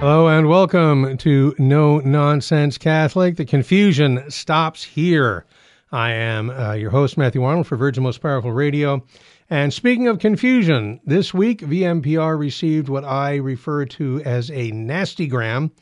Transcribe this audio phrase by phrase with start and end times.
[0.00, 3.34] Hello and welcome to No Nonsense Catholic.
[3.34, 5.44] The confusion stops here.
[5.90, 9.04] I am uh, your host, Matthew Arnold, for Virgin Most Powerful Radio.
[9.50, 15.72] And speaking of confusion, this week VMPR received what I refer to as a nastygram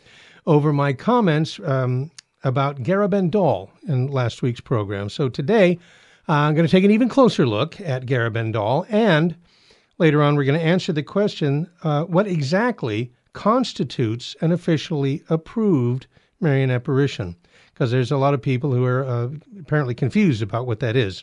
[0.47, 2.11] over my comments um,
[2.43, 5.11] about Garabandal in last week's program.
[5.11, 5.79] So today,
[6.27, 9.37] uh, I'm going to take an even closer look at Garabandal, and
[9.99, 16.07] later on, we're going to answer the question uh, what exactly constitutes an officially approved
[16.41, 17.37] Marian apparition?
[17.73, 19.29] Because there's a lot of people who are uh,
[19.61, 21.23] apparently confused about what that is.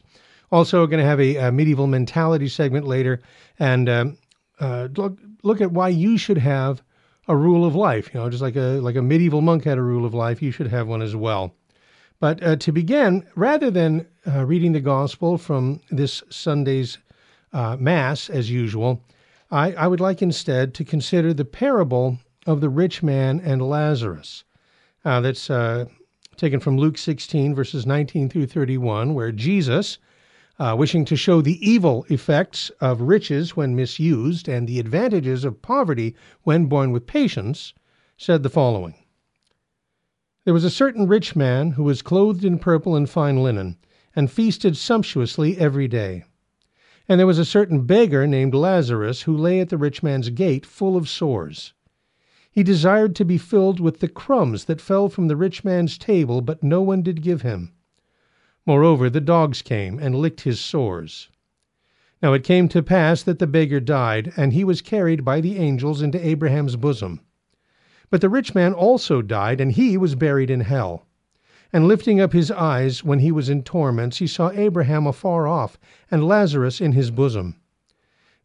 [0.52, 3.20] Also, we're going to have a, a medieval mentality segment later
[3.58, 4.18] and um,
[4.60, 6.84] uh, look, look at why you should have
[7.28, 8.12] a rule of life.
[8.14, 10.52] You know, just like a like a medieval monk had a rule of life, you
[10.52, 11.56] should have one as well.
[12.20, 17.00] But uh, to begin, rather than uh, reading the gospel from this Sunday's
[17.52, 19.02] uh, Mass as usual,
[19.54, 24.44] I, I would like instead to consider the parable of the rich man and Lazarus.
[25.06, 25.86] Uh, that's uh,
[26.38, 30.00] taken from Luke 16, verses 19 through 31, where Jesus,
[30.58, 35.62] uh, wishing to show the evil effects of riches when misused and the advantages of
[35.62, 37.76] poverty when borne with patience,
[38.18, 38.96] said the following
[40.46, 43.78] There was a certain rich man who was clothed in purple and fine linen,
[44.16, 46.24] and feasted sumptuously every day.
[47.10, 50.66] And there was a certain beggar named Lazarus who lay at the rich man's gate
[50.66, 51.74] full of sores.
[52.50, 56.42] He desired to be filled with the crumbs that fell from the rich man's table,
[56.42, 57.74] but no one did give him.
[58.66, 61.30] Moreover, the dogs came and licked his sores.
[62.22, 65.58] Now it came to pass that the beggar died, and he was carried by the
[65.58, 67.20] angels into Abraham's bosom.
[68.10, 71.06] But the rich man also died, and he was buried in hell.
[71.76, 75.80] And lifting up his eyes when he was in torments, he saw Abraham afar off,
[76.12, 77.56] and Lazarus in his bosom.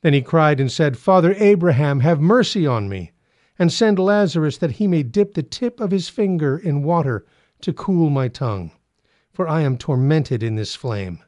[0.00, 3.12] Then he cried and said, Father Abraham, have mercy on me,
[3.58, 7.26] and send Lazarus that he may dip the tip of his finger in water
[7.60, 8.70] to cool my tongue,
[9.30, 11.18] for I am tormented in this flame.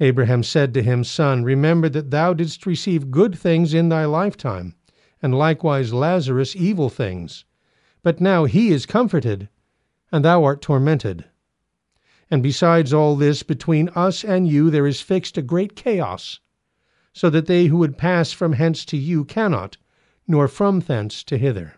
[0.00, 4.76] Abraham said to him, Son, remember that thou didst receive good things in thy lifetime,
[5.20, 7.44] and likewise Lazarus evil things.
[8.02, 9.50] But now he is comforted
[10.12, 11.24] and thou art tormented.
[12.30, 16.38] And besides all this, between us and you there is fixed a great chaos,
[17.12, 19.78] so that they who would pass from hence to you cannot,
[20.28, 21.74] nor from thence to hither.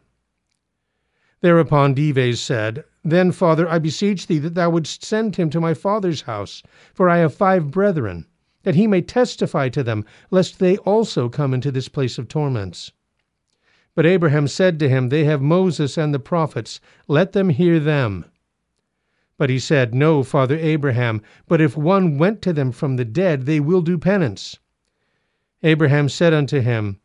[1.40, 5.74] Thereupon Dives said, Then, father, I beseech thee that thou wouldst send him to my
[5.74, 6.62] father's house,
[6.92, 8.26] for I have five brethren,
[8.62, 12.92] that he may testify to them, lest they also come into this place of torments.
[13.94, 18.24] But Abraham said to him, They have Moses and the prophets, let them hear them.
[19.36, 23.46] But he said, No, father Abraham, but if one went to them from the dead,
[23.46, 24.58] they will do penance.
[25.62, 27.00] Abraham said unto him,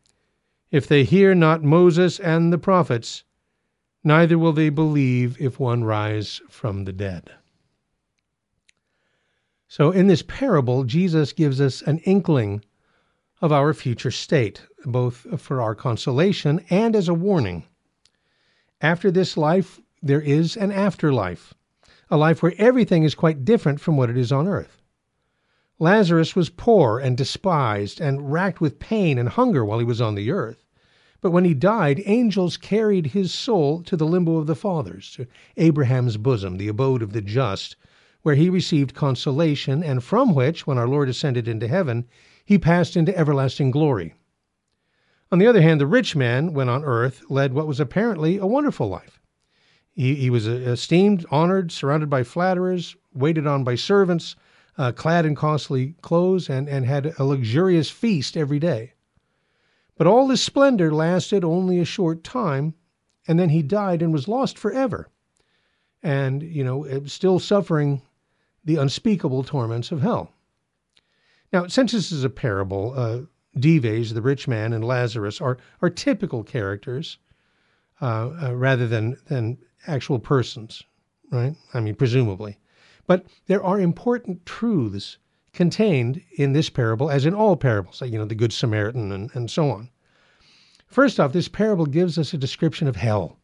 [0.70, 3.24] If they hear not Moses and the prophets,
[4.04, 7.30] neither will they believe if one rise from the dead.
[9.68, 12.64] So, in this parable, Jesus gives us an inkling
[13.40, 17.64] of our future state, both for our consolation and as a warning.
[18.80, 21.54] After this life, there is an afterlife,
[22.10, 24.80] a life where everything is quite different from what it is on earth.
[25.78, 30.14] Lazarus was poor and despised and racked with pain and hunger while he was on
[30.14, 30.66] the earth.
[31.22, 35.26] But when he died, angels carried his soul to the limbo of the fathers, to
[35.56, 37.76] Abraham's bosom, the abode of the just,
[38.22, 42.06] where he received consolation, and from which, when our Lord ascended into heaven,
[42.50, 44.12] he passed into everlasting glory.
[45.30, 48.46] On the other hand, the rich man, when on earth, led what was apparently a
[48.46, 49.20] wonderful life.
[49.92, 54.34] He, he was esteemed, honored, surrounded by flatterers, waited on by servants,
[54.76, 58.94] uh, clad in costly clothes, and, and had a luxurious feast every day.
[59.96, 62.74] But all this splendor lasted only a short time,
[63.28, 65.08] and then he died and was lost forever.
[66.02, 68.02] And, you know, still suffering
[68.64, 70.32] the unspeakable torments of hell.
[71.52, 73.20] Now, since this is a parable, uh,
[73.58, 77.18] Dives, the rich man, and Lazarus are, are typical characters
[78.00, 80.84] uh, uh, rather than, than actual persons,
[81.32, 81.56] right?
[81.74, 82.58] I mean, presumably.
[83.06, 85.18] But there are important truths
[85.52, 89.30] contained in this parable, as in all parables, like, you know, the Good Samaritan and,
[89.34, 89.90] and so on.
[90.86, 93.38] First off, this parable gives us a description of hell,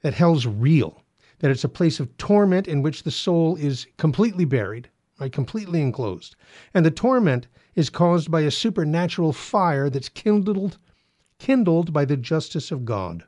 [0.00, 1.02] that hell's real,
[1.40, 4.88] that it's a place of torment in which the soul is completely buried?
[5.28, 6.34] Completely enclosed.
[6.72, 10.78] And the torment is caused by a supernatural fire that's kindled,
[11.38, 13.24] kindled by the justice of God.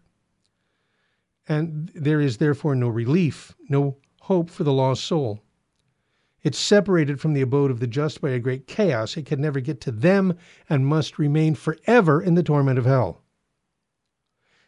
[1.47, 5.43] And there is therefore no relief, no hope for the lost soul.
[6.43, 9.17] It's separated from the abode of the just by a great chaos.
[9.17, 10.35] It can never get to them
[10.69, 13.23] and must remain forever in the torment of hell.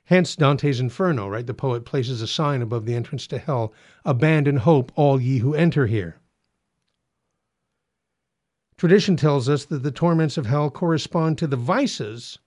[0.05, 1.47] Hence Dante's Inferno, right?
[1.47, 3.73] The poet places a sign above the entrance to hell
[4.05, 6.20] Abandon hope, all ye who enter here.
[8.76, 12.38] Tradition tells us that the torments of hell correspond to the vices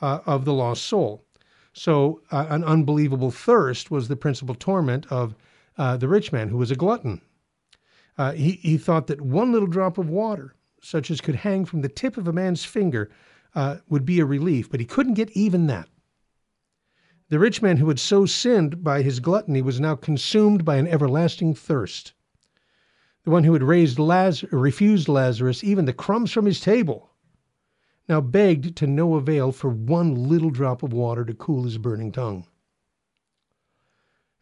[0.00, 1.24] uh, of the lost soul.
[1.72, 5.34] So, uh, an unbelievable thirst was the principal torment of
[5.76, 7.20] uh, the rich man who was a glutton.
[8.16, 11.80] Uh, he, he thought that one little drop of water, such as could hang from
[11.80, 13.10] the tip of a man's finger,
[13.54, 15.88] uh, would be a relief, but he couldn't get even that.
[17.28, 20.86] The rich man who had so sinned by his gluttony was now consumed by an
[20.86, 22.12] everlasting thirst.
[23.24, 27.10] The one who had raised Laz- refused Lazarus even the crumbs from his table
[28.08, 32.12] now begged to no avail for one little drop of water to cool his burning
[32.12, 32.46] tongue.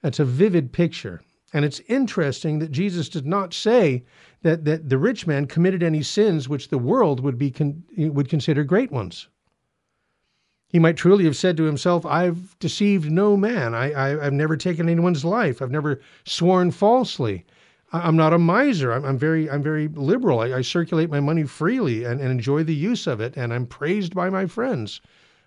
[0.02, 1.23] That's a vivid picture.
[1.52, 4.05] And it's interesting that Jesus did not say
[4.43, 8.29] that, that the rich man committed any sins which the world would, be con- would
[8.29, 9.29] consider great ones.
[10.69, 13.75] He might truly have said to himself, I've deceived no man.
[13.75, 15.61] I, I, have never taken anyone's life.
[15.61, 17.44] I've never sworn falsely.
[17.92, 18.92] I, am not a miser.
[18.92, 20.40] I'm, I'm, very, I'm very liberal.
[20.40, 23.36] I, I circulate my money freely and, and, enjoy the use of it.
[23.36, 25.00] And I'm praised by my friends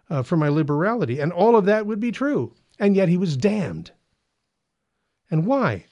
[0.10, 1.20] uh, for my liberality.
[1.20, 2.54] And all of that would be true.
[2.80, 3.92] And yet he was damned.
[5.32, 5.86] And why?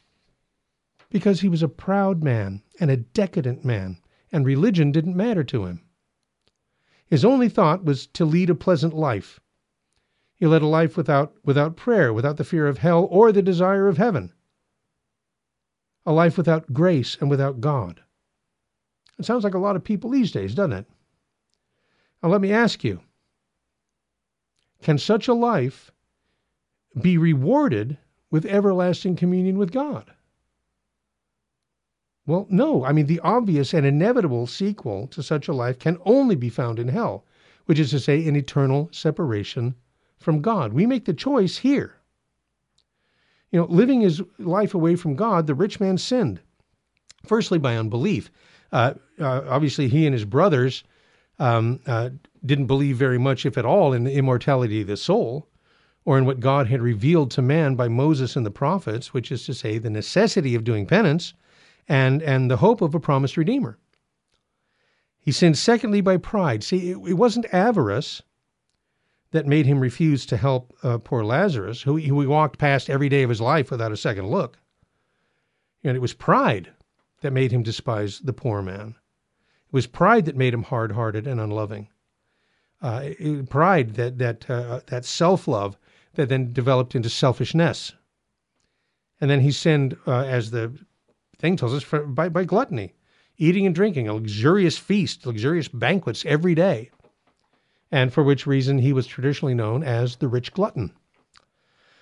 [1.09, 3.99] Because he was a proud man and a decadent man,
[4.31, 5.81] and religion didn't matter to him.
[7.07, 9.39] His only thought was to lead a pleasant life.
[10.35, 13.87] He led a life without, without prayer, without the fear of hell or the desire
[13.87, 14.33] of heaven.
[16.05, 18.01] A life without grace and without God.
[19.17, 20.85] It sounds like a lot of people these days, doesn't it?
[22.21, 23.01] Now, let me ask you
[24.81, 25.91] can such a life
[27.01, 27.97] be rewarded
[28.29, 30.11] with everlasting communion with God?
[32.25, 32.83] Well, no.
[32.83, 36.79] I mean, the obvious and inevitable sequel to such a life can only be found
[36.79, 37.25] in hell,
[37.65, 39.75] which is to say, in eternal separation
[40.17, 40.73] from God.
[40.73, 41.95] We make the choice here.
[43.53, 46.41] You know, living his life away from God, the rich man sinned.
[47.27, 48.31] Firstly, by unbelief.
[48.71, 50.83] Uh, uh, obviously, he and his brothers
[51.37, 52.09] um, uh,
[52.43, 55.47] didn't believe very much, if at all, in the immortality of the soul
[56.03, 59.45] or in what God had revealed to man by Moses and the prophets, which is
[59.45, 61.35] to say, the necessity of doing penance
[61.87, 63.77] and, and the hope of a promised Redeemer.
[65.19, 66.63] He sinned secondly by pride.
[66.63, 68.23] See, it, it wasn't avarice
[69.33, 73.09] that made him refuse to help uh, poor Lazarus, who, who he walked past every
[73.09, 74.59] day of his life without a second look.
[75.83, 76.71] And it was pride
[77.21, 78.95] that made him despise the poor man.
[79.65, 81.89] It was pride that made him hard hearted and unloving.
[82.79, 83.09] Uh,
[83.49, 85.77] pride, that, that, uh, that self love
[86.13, 87.91] that then developed into selfishness.
[89.19, 90.77] And then he sinned, uh, as the
[91.39, 92.93] thing tells us, for, by, by gluttony,
[93.37, 96.91] eating and drinking, a luxurious feast, luxurious banquets every day,
[97.93, 100.91] and for which reason he was traditionally known as the rich glutton.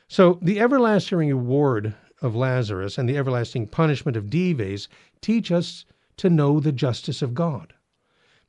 [0.08, 4.88] So the everlasting reward of Lazarus and the everlasting punishment of Dives
[5.20, 5.84] teach us
[6.16, 7.74] to know the justice of God.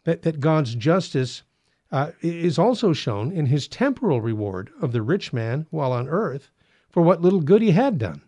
[0.04, 1.42] That, that God's justice
[1.90, 6.52] uh, is also shown in his temporal reward of the rich man while on earth
[6.90, 8.22] for what little good he had done.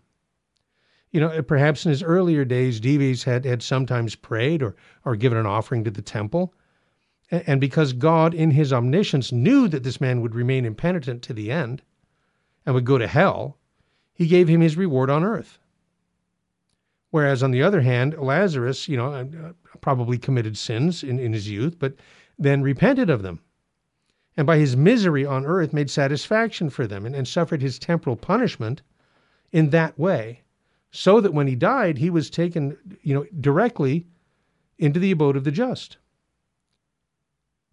[1.13, 5.39] You know, perhaps in his earlier days, Dives had, had sometimes prayed or, or given
[5.39, 6.53] an offering to the temple.
[7.31, 11.51] And because God, in his omniscience, knew that this man would remain impenitent to the
[11.51, 11.83] end
[12.67, 13.59] and would go to hell,
[14.13, 15.59] he gave him his reward on earth.
[17.11, 21.49] Whereas, on the other hand, Lazarus, you know, uh, probably committed sins in, in his
[21.49, 21.95] youth, but
[22.39, 23.41] then repented of them.
[24.37, 28.17] And by his misery on earth made satisfaction for them and, and suffered his temporal
[28.17, 28.83] punishment
[29.53, 30.43] in that way
[30.91, 34.07] so that when he died, he was taken, you know, directly
[34.79, 35.99] into the abode of the just.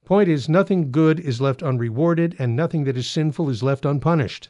[0.06, 4.50] Point is, nothing good is left unrewarded, and nothing that is sinful is left unpunished.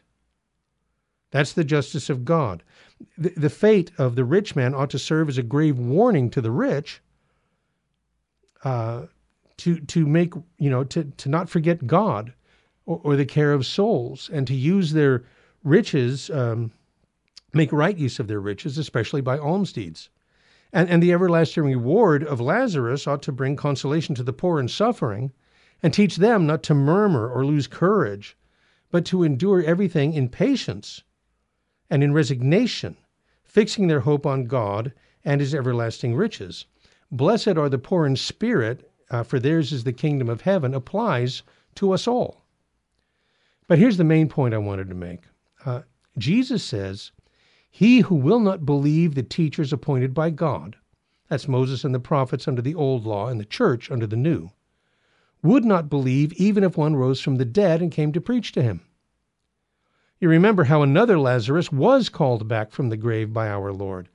[1.31, 2.63] That's the justice of God.
[3.17, 6.41] The, the fate of the rich man ought to serve as a grave warning to
[6.41, 7.01] the rich
[8.63, 9.03] uh,
[9.57, 12.33] to, to make, you know, to, to not forget God
[12.85, 15.23] or, or the care of souls and to use their
[15.63, 16.71] riches um,
[17.53, 20.09] make right use of their riches, especially by alms deeds.
[20.73, 24.71] And, and the everlasting reward of Lazarus ought to bring consolation to the poor and
[24.71, 25.31] suffering,
[25.83, 28.37] and teach them not to murmur or lose courage,
[28.91, 31.03] but to endure everything in patience
[31.89, 32.97] and in resignation,
[33.43, 36.65] fixing their hope on God and his everlasting riches.
[37.11, 41.43] Blessed are the poor in spirit, uh, for theirs is the kingdom of heaven, applies
[41.75, 42.45] to us all.
[43.67, 45.23] But here's the main point I wanted to make.
[45.65, 45.81] Uh,
[46.17, 47.11] Jesus says,
[47.69, 50.75] he who will not believe the teachers appointed by God,
[51.29, 54.49] that's Moses and the prophets under the old law and the church under the new,
[55.43, 58.61] would not believe even if one rose from the dead and came to preach to
[58.61, 58.81] him.
[60.19, 64.07] You remember how another Lazarus was called back from the grave by our Lord,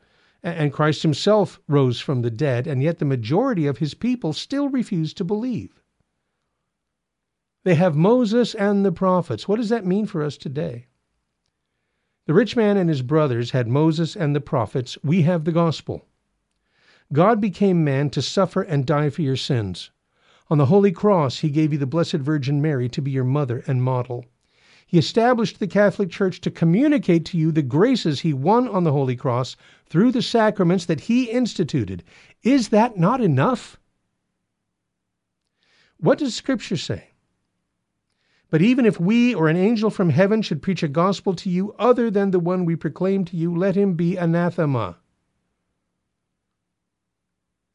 [0.42, 4.68] and Christ himself rose from the dead, and yet the majority of his people still
[4.68, 5.82] refuse to believe.
[7.64, 9.48] They have Moses and the prophets.
[9.48, 10.86] What does that mean for us today?
[12.26, 14.96] The rich man and his brothers had Moses and the prophets.
[15.02, 16.06] We have the gospel.
[17.12, 19.90] God became man to suffer and die for your sins.
[20.48, 23.64] On the holy cross, he gave you the Blessed Virgin Mary to be your mother
[23.66, 24.24] and model.
[24.86, 28.92] He established the Catholic Church to communicate to you the graces he won on the
[28.92, 29.56] Holy Cross
[29.88, 32.04] through the sacraments that he instituted.
[32.44, 33.80] Is that not enough?
[35.98, 37.10] What does Scripture say?
[38.48, 41.74] But even if we or an angel from heaven should preach a gospel to you
[41.80, 44.98] other than the one we proclaim to you, let him be anathema.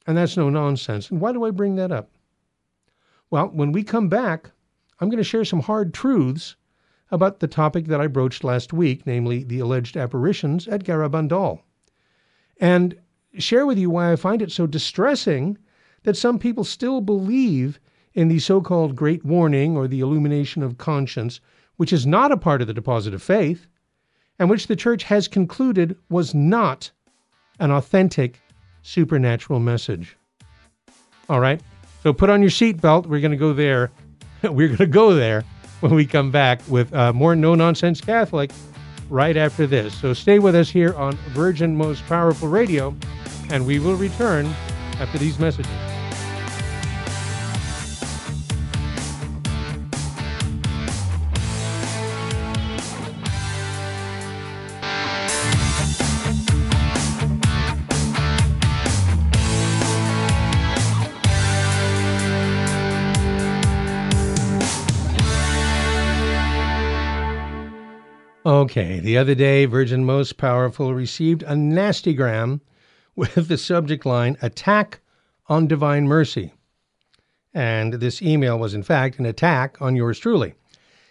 [0.07, 1.11] And that's no nonsense.
[1.11, 2.09] And why do I bring that up?
[3.31, 4.51] Well, when we come back,
[4.99, 6.57] I'm going to share some hard truths
[7.09, 11.61] about the topic that I broached last week, namely the alleged apparitions at Garabandal,
[12.59, 12.95] and
[13.37, 15.57] share with you why I find it so distressing
[16.03, 17.79] that some people still believe
[18.13, 21.39] in the so called Great Warning or the illumination of conscience,
[21.77, 23.67] which is not a part of the deposit of faith,
[24.39, 26.91] and which the church has concluded was not
[27.59, 28.41] an authentic
[28.81, 30.17] supernatural message.
[31.29, 31.61] All right,
[32.01, 33.05] so put on your seatbelt.
[33.05, 33.91] We're going to go there.
[34.43, 35.43] We're going to go there
[35.81, 38.51] when we come back with uh, more No Nonsense Catholic
[39.09, 39.93] right after this.
[39.99, 42.95] So stay with us here on Virgin Most Powerful Radio,
[43.49, 44.45] and we will return
[44.99, 45.90] after these messages.
[68.61, 72.61] Okay, the other day, Virgin Most Powerful received a nasty gram
[73.15, 74.99] with the subject line Attack
[75.47, 76.53] on Divine Mercy.
[77.55, 80.53] And this email was, in fact, an attack on yours truly.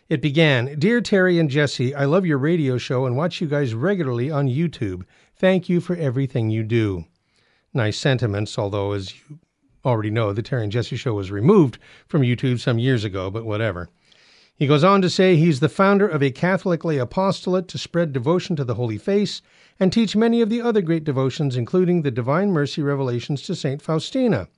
[0.08, 3.74] It began Dear Terry and Jesse, I love your radio show and watch you guys
[3.74, 5.02] regularly on YouTube.
[5.34, 7.04] Thank you for everything you do.
[7.74, 9.40] Nice sentiments, although, as you
[9.84, 13.44] already know, the Terry and Jesse show was removed from YouTube some years ago, but
[13.44, 13.90] whatever.
[14.60, 18.12] He goes on to say he's the founder of a Catholic lay apostolate to spread
[18.12, 19.40] devotion to the Holy Face
[19.78, 23.80] and teach many of the other great devotions, including the Divine Mercy revelations to St.
[23.80, 24.48] Faustina.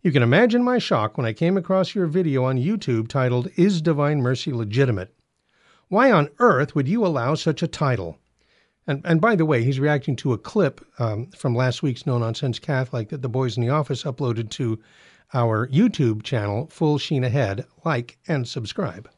[0.00, 3.82] You can imagine my shock when I came across your video on YouTube titled, Is
[3.82, 5.12] Divine Mercy Legitimate?
[5.88, 8.18] Why on earth would you allow such a title?
[8.86, 12.16] And, and by the way, he's reacting to a clip um, from last week's No
[12.16, 14.78] Nonsense Catholic that the boys in the office uploaded to
[15.34, 17.66] our YouTube channel, Full Sheen Ahead.
[17.84, 19.10] Like and subscribe.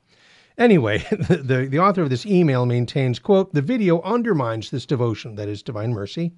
[0.57, 5.35] Anyway, the, the, the, author of this email maintains, quote, the video undermines this devotion,
[5.35, 6.33] that is divine mercy,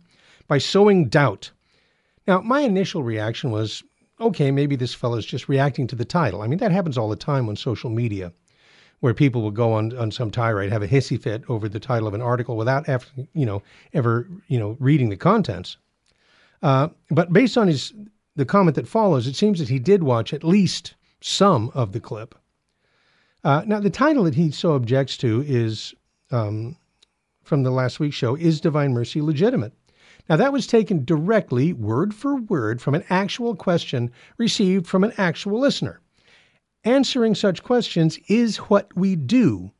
[0.48, 1.50] by sowing doubt.
[2.26, 3.82] Now, my initial reaction was,
[4.20, 6.42] okay, maybe this fellow's just reacting to the title.
[6.42, 8.32] I mean, that happens all the time on social media,
[9.00, 12.08] where people will go on, on some tirade, have a hissy fit over the title
[12.08, 13.04] of an article without, ever,
[13.34, 15.76] you know, ever, you know, reading the contents.
[16.62, 17.92] Uh, but based on his
[18.36, 22.00] the comment that follows, it seems that he did watch at least some of the
[22.00, 22.34] clip.
[23.46, 25.94] Uh, now, the title that he so objects to is
[26.32, 26.76] um,
[27.44, 29.72] from the last week's show Is Divine Mercy Legitimate?
[30.28, 35.12] Now, that was taken directly, word for word, from an actual question received from an
[35.16, 36.00] actual listener.
[36.82, 39.70] Answering such questions is what we do.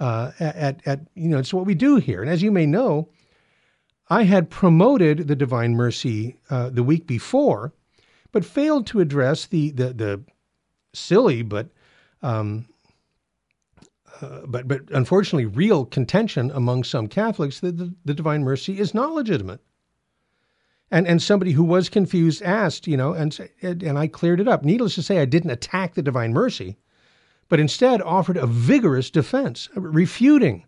[0.00, 2.22] Uh, at, at, you know, it's what we do here.
[2.22, 3.10] And as you may know,
[4.08, 7.74] I had promoted the Divine Mercy uh, the week before,
[8.32, 10.24] but failed to address the the, the
[10.94, 11.68] silly but
[12.22, 12.66] um,
[14.20, 18.94] uh, but but unfortunately, real contention among some Catholics that the, the Divine Mercy is
[18.94, 19.60] not legitimate.
[20.90, 24.64] And and somebody who was confused asked, you know, and and I cleared it up.
[24.64, 26.78] Needless to say, I didn't attack the Divine Mercy,
[27.48, 30.66] but instead offered a vigorous defense, refuting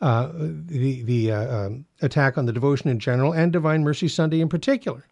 [0.00, 4.40] uh, the the uh, um, attack on the devotion in general and Divine Mercy Sunday
[4.40, 5.06] in particular.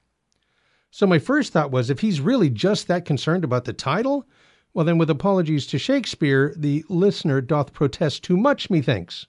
[0.90, 4.28] So my first thought was, if he's really just that concerned about the title,
[4.74, 9.28] well, then, with apologies to Shakespeare, the listener doth protest too much, methinks.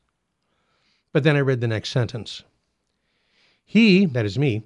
[1.14, 2.42] But then I read the next sentence.
[3.64, 4.64] He, that is me,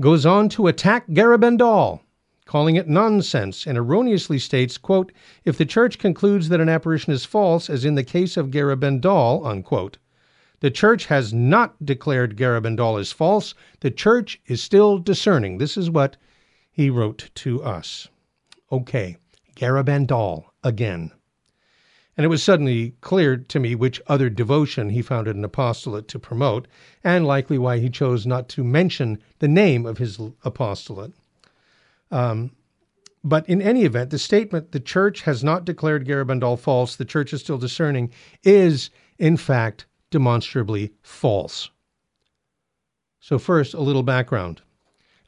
[0.00, 2.00] goes on to attack Garabandal,
[2.44, 5.12] calling it nonsense, and erroneously states, quote,
[5.44, 9.46] if the church concludes that an apparition is false, as in the case of Garabandal,
[9.46, 9.98] unquote,
[10.58, 13.54] the church has not declared Garabandal as false.
[13.80, 15.58] The church is still discerning.
[15.58, 16.16] This is what
[16.72, 18.08] he wrote to us.
[18.72, 19.18] Okay.
[19.56, 21.10] Garabandal again.
[22.16, 26.18] and it was suddenly clear to me which other devotion he founded an apostolate to
[26.18, 26.66] promote,
[27.04, 31.12] and likely why he chose not to mention the name of his apostolate.
[32.10, 32.52] Um,
[33.22, 37.32] but in any event, the statement, the church has not declared Garabandal false, the church
[37.32, 38.10] is still discerning,
[38.44, 41.70] is in fact demonstrably false.
[43.20, 44.62] So, first, a little background.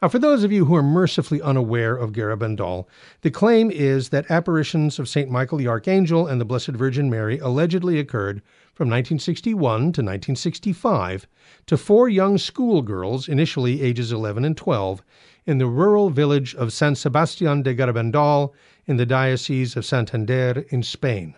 [0.00, 2.86] Now, for those of you who are mercifully unaware of Garabandal,
[3.22, 5.28] the claim is that apparitions of St.
[5.28, 8.40] Michael the Archangel and the Blessed Virgin Mary allegedly occurred
[8.72, 11.26] from 1961 to 1965
[11.66, 15.02] to four young schoolgirls, initially ages 11 and 12,
[15.46, 18.52] in the rural village of San Sebastian de Garabandal
[18.86, 21.34] in the Diocese of Santander in Spain.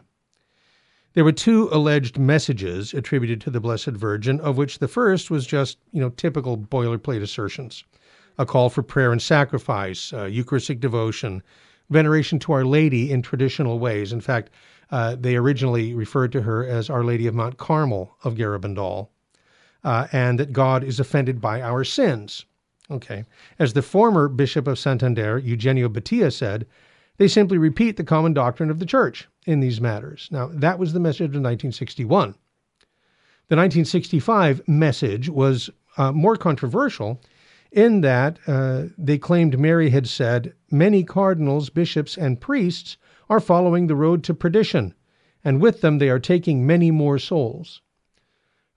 [1.14, 5.46] There were two alleged messages attributed to the Blessed Virgin, of which the first was
[5.46, 7.84] just, you know, typical boilerplate assertions
[8.38, 11.42] a call for prayer and sacrifice, uh, Eucharistic devotion,
[11.90, 14.12] veneration to Our Lady in traditional ways.
[14.12, 14.50] In fact,
[14.90, 19.08] uh, they originally referred to her as Our Lady of Mount Carmel of Garabandal,
[19.84, 22.44] uh, and that God is offended by our sins.
[22.90, 23.24] Okay.
[23.58, 26.66] As the former Bishop of Santander, Eugenio Beitia, said,
[27.18, 30.28] they simply repeat the common doctrine of the Church in these matters.
[30.30, 32.34] Now, that was the message of 1961.
[33.48, 37.20] The 1965 message was uh, more controversial
[37.72, 42.96] in that uh, they claimed Mary had said, Many cardinals, bishops, and priests
[43.28, 44.94] are following the road to perdition,
[45.44, 47.80] and with them they are taking many more souls.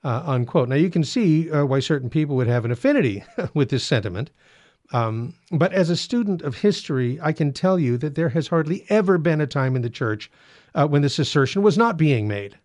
[0.04, 0.70] Uh, unquote.
[0.70, 3.24] Now you can see uh, why certain people would have an affinity
[3.54, 4.32] with this sentiment.
[4.92, 8.86] Um, but as a student of history, I can tell you that there has hardly
[8.90, 10.30] ever been a time in the church
[10.76, 12.58] uh, when this assertion was not being made.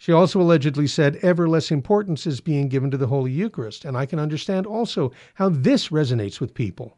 [0.00, 3.98] She also allegedly said ever less importance is being given to the Holy Eucharist, and
[3.98, 6.96] I can understand also how this resonates with people.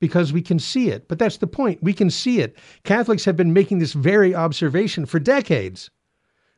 [0.00, 1.06] Because we can see it.
[1.06, 1.80] But that's the point.
[1.80, 2.56] We can see it.
[2.82, 5.88] Catholics have been making this very observation for decades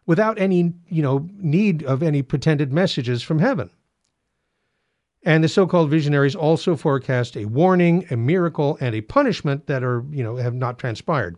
[0.07, 3.69] without any, you know, need of any pretended messages from heaven.
[5.23, 10.03] And the so-called visionaries also forecast a warning, a miracle, and a punishment that are,
[10.11, 11.37] you know, have not transpired.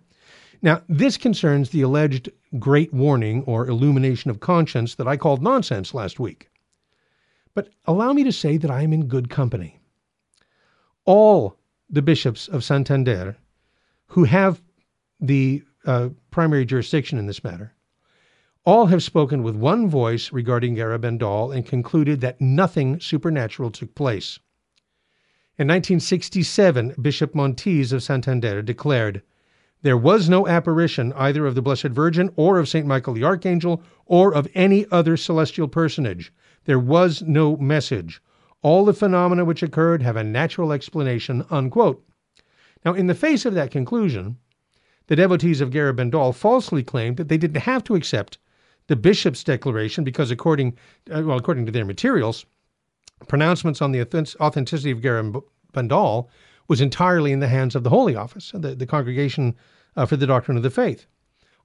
[0.62, 5.92] Now, this concerns the alleged great warning or illumination of conscience that I called nonsense
[5.92, 6.50] last week.
[7.52, 9.80] But allow me to say that I am in good company.
[11.04, 11.58] All
[11.90, 13.36] the bishops of Santander
[14.12, 14.62] who have
[15.20, 17.74] the uh, primary jurisdiction in this matter,
[18.64, 24.38] all have spoken with one voice regarding Garabandal and concluded that nothing supernatural took place.
[25.58, 29.22] In 1967, Bishop Montis of Santander declared,
[29.82, 32.86] there was no apparition either of the Blessed Virgin or of St.
[32.86, 36.32] Michael the Archangel or of any other celestial personage.
[36.64, 38.22] There was no message.
[38.62, 41.44] All the phenomena which occurred have a natural explanation.
[41.50, 42.04] Unquote.
[42.84, 44.36] Now, in the face of that conclusion,
[45.08, 48.38] the devotees of Garabandal falsely claimed that they didn't have to accept
[48.86, 50.76] the bishop's declaration because, according,
[51.10, 52.46] uh, well, according to their materials,
[53.28, 54.00] pronouncements on the
[54.40, 56.28] authenticity of Garabandal
[56.72, 59.54] was entirely in the hands of the Holy Office, the, the Congregation
[59.94, 61.04] uh, for the Doctrine of the Faith.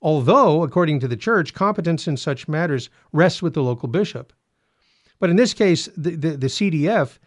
[0.01, 4.33] Although, according to the Church, competence in such matters rests with the local bishop.
[5.17, 7.19] But in this case, the, the, the CDF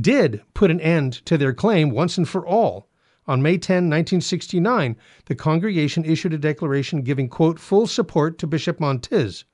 [0.00, 2.88] did put an end to their claim once and for all.
[3.28, 8.80] On May 10, 1969, the congregation issued a declaration giving, quote, full support to Bishop
[8.80, 9.44] Montis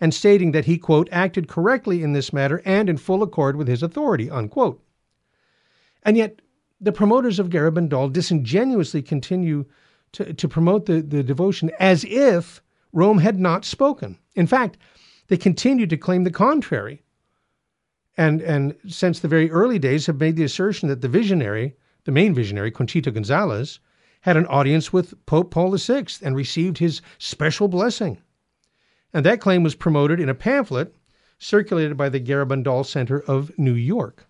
[0.00, 3.66] and stating that he, quote, acted correctly in this matter and in full accord with
[3.66, 4.80] his authority, unquote.
[6.04, 6.38] And yet,
[6.84, 9.64] the promoters of Garabandal disingenuously continue
[10.12, 14.18] to, to promote the, the devotion as if Rome had not spoken.
[14.34, 14.76] In fact,
[15.28, 17.02] they continue to claim the contrary.
[18.16, 22.12] And, and since the very early days have made the assertion that the visionary, the
[22.12, 23.80] main visionary, Conchita Gonzalez,
[24.20, 28.18] had an audience with Pope Paul VI and received his special blessing.
[29.12, 30.94] And that claim was promoted in a pamphlet
[31.38, 34.26] circulated by the Garabandal Center of New York.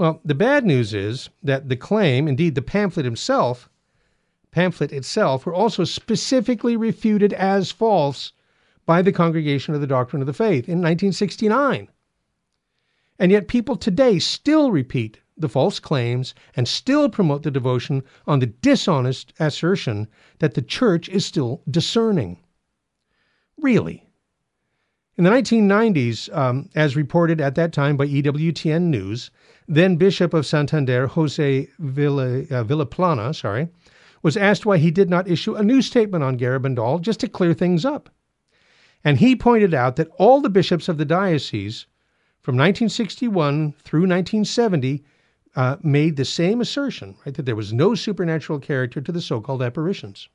[0.00, 3.68] Well, the bad news is that the claim, indeed the pamphlet himself,
[4.50, 8.32] pamphlet itself, were also specifically refuted as false
[8.86, 11.88] by the Congregation of the Doctrine of the Faith in 1969.
[13.18, 18.38] And yet people today still repeat the false claims and still promote the devotion on
[18.38, 20.08] the dishonest assertion
[20.38, 22.38] that the church is still discerning.
[23.58, 24.09] Really,
[25.20, 29.30] in the 1990s, um, as reported at that time by EWTN News,
[29.68, 33.68] then Bishop of Santander, Jose Villa, uh, Vilaplana, sorry,
[34.22, 37.52] was asked why he did not issue a new statement on Garabandal just to clear
[37.52, 38.08] things up.
[39.04, 41.84] And he pointed out that all the bishops of the diocese
[42.40, 45.04] from 1961 through 1970
[45.54, 49.38] uh, made the same assertion, right, that there was no supernatural character to the so
[49.38, 50.30] called apparitions.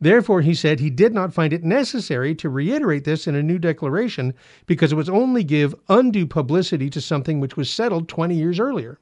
[0.00, 3.58] Therefore, he said he did not find it necessary to reiterate this in a new
[3.58, 4.34] declaration
[4.66, 8.98] because it would only give undue publicity to something which was settled 20 years earlier.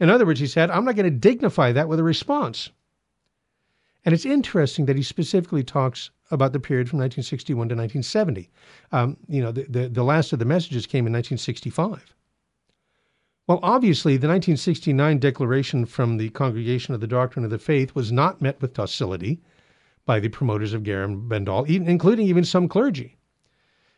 [0.00, 2.70] In other words, he said, I'm not going to dignify that with a response.
[4.04, 8.50] And it's interesting that he specifically talks about the period from 1961 to 1970.
[8.90, 12.14] Um, you know, the, the, the last of the messages came in 1965.
[13.46, 18.10] Well, obviously, the 1969 declaration from the Congregation of the Doctrine of the Faith was
[18.10, 19.40] not met with docility
[20.04, 23.18] by the promoters of Garabandal, including even some clergy.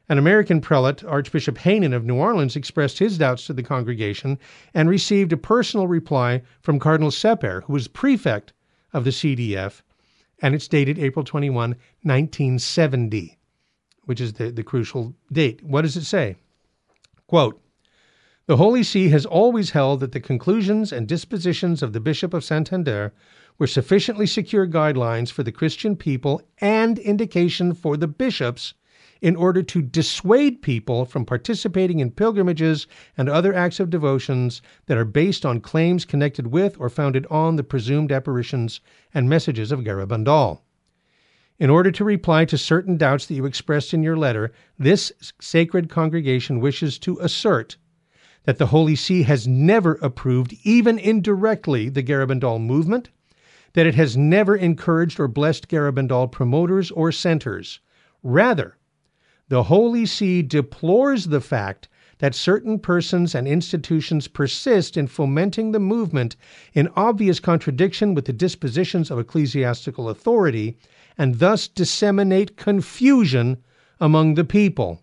[0.09, 4.39] An American prelate, Archbishop Hannan of New Orleans, expressed his doubts to the congregation
[4.75, 8.53] and received a personal reply from Cardinal Seper, who was prefect
[8.93, 9.81] of the CDF,
[10.43, 11.71] and it's dated April 21,
[12.03, 13.39] 1970,
[14.05, 15.63] which is the, the crucial date.
[15.63, 16.37] What does it say?
[17.27, 17.61] Quote,
[18.47, 22.45] the Holy See has always held that the conclusions and dispositions of the Bishop of
[22.45, 23.15] Santander
[23.59, 28.75] were sufficiently secure guidelines for the Christian people and indication for the bishops
[29.21, 32.87] in order to dissuade people from participating in pilgrimages
[33.17, 37.57] and other acts of devotions that are based on claims connected with or founded on
[37.57, 38.81] the presumed apparitions
[39.15, 40.61] and messages of Garabandal.
[41.59, 45.89] In order to reply to certain doubts that you expressed in your letter, this sacred
[45.89, 47.77] congregation wishes to assert
[48.43, 53.09] that the Holy See has never approved, even indirectly, the Garabandal movement
[53.75, 57.81] that it has never encouraged or blessed Garabandal promoters or centers.
[58.23, 58.77] Rather,
[59.49, 65.81] the Holy See deplores the fact that certain persons and institutions persist in fomenting the
[65.81, 66.37] movement
[66.73, 70.79] in obvious contradiction with the dispositions of ecclesiastical authority
[71.19, 73.63] and thus disseminate confusion
[74.01, 75.03] among the people,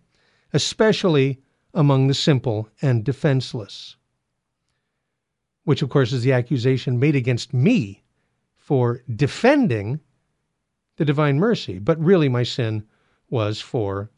[0.53, 1.41] especially
[1.73, 3.97] among the simple and defenseless.
[5.63, 8.00] Which, of course, is the accusation made against me
[8.61, 9.99] for defending
[10.97, 12.83] the divine mercy, but really my sin
[13.27, 14.11] was for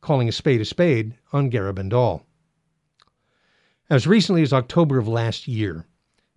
[0.00, 2.24] calling a spade a spade on Garabandal.
[3.88, 5.86] As recently as October of last year,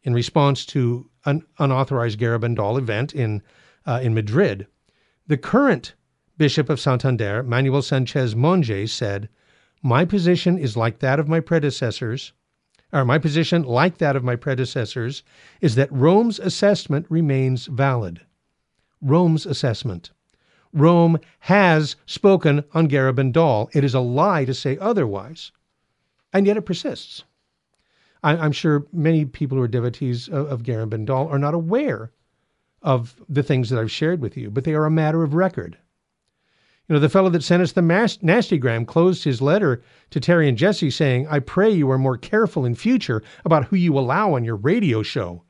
[0.04, 3.42] in response to an unauthorized Garabandal event in,
[3.88, 4.68] uh, in Madrid,
[5.26, 5.96] the current
[6.38, 9.28] Bishop of Santander, Manuel Sanchez Monge, said,
[9.82, 12.32] My position is like that of my predecessors
[12.92, 15.24] or my position, like that of my predecessors,
[15.62, 18.22] is that Rome's assessment remains valid.
[19.02, 20.12] Rome's assessment.
[20.74, 23.70] Rome has spoken on Garabandal.
[23.74, 25.52] It is a lie to say otherwise.
[26.34, 27.24] And yet it persists.
[28.22, 32.12] I, am sure many people who are devotees of, of are not aware
[32.82, 35.78] of the things that I've shared with you, but they are a matter of record.
[36.90, 40.50] You know, the fellow that sent us the mas- nastygram closed his letter to Terry
[40.50, 44.34] and Jesse saying, I pray you are more careful in future about who you allow
[44.34, 45.44] on your radio show,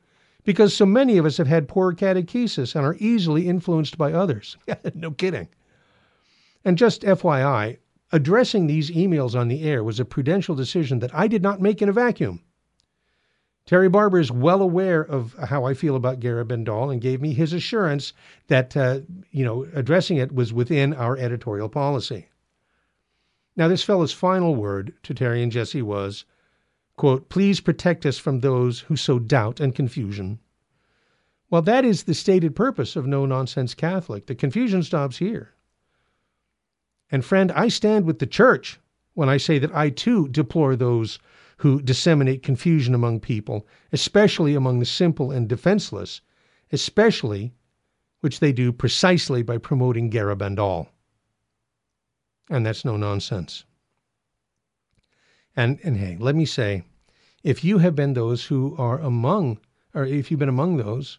[0.44, 4.58] because so many of us have had poor catechesis and are easily influenced by others.
[4.94, 5.48] no kidding.
[6.62, 7.78] And just FYI,
[8.12, 11.80] addressing these emails on the air was a prudential decision that I did not make
[11.80, 12.42] in a vacuum.
[13.70, 17.52] Terry Barber is well aware of how I feel about Garabandal and gave me his
[17.52, 18.12] assurance
[18.48, 22.30] that, uh, you know, addressing it was within our editorial policy.
[23.54, 26.24] Now, this fellow's final word to Terry and Jesse was,
[26.96, 30.40] quote, please protect us from those who sow doubt and confusion.
[31.48, 34.26] Well, that is the stated purpose of No Nonsense Catholic.
[34.26, 35.54] The confusion stops here.
[37.08, 38.80] And friend, I stand with the church
[39.14, 41.20] when I say that I too deplore those
[41.60, 46.22] who disseminate confusion among people, especially among the simple and defenseless,
[46.72, 47.52] especially
[48.20, 50.88] which they do precisely by promoting Garabandal.
[52.48, 53.64] And that's no nonsense.
[55.54, 56.82] And, and hey, let me say,
[57.42, 59.58] if you have been those who are among,
[59.92, 61.18] or if you've been among those,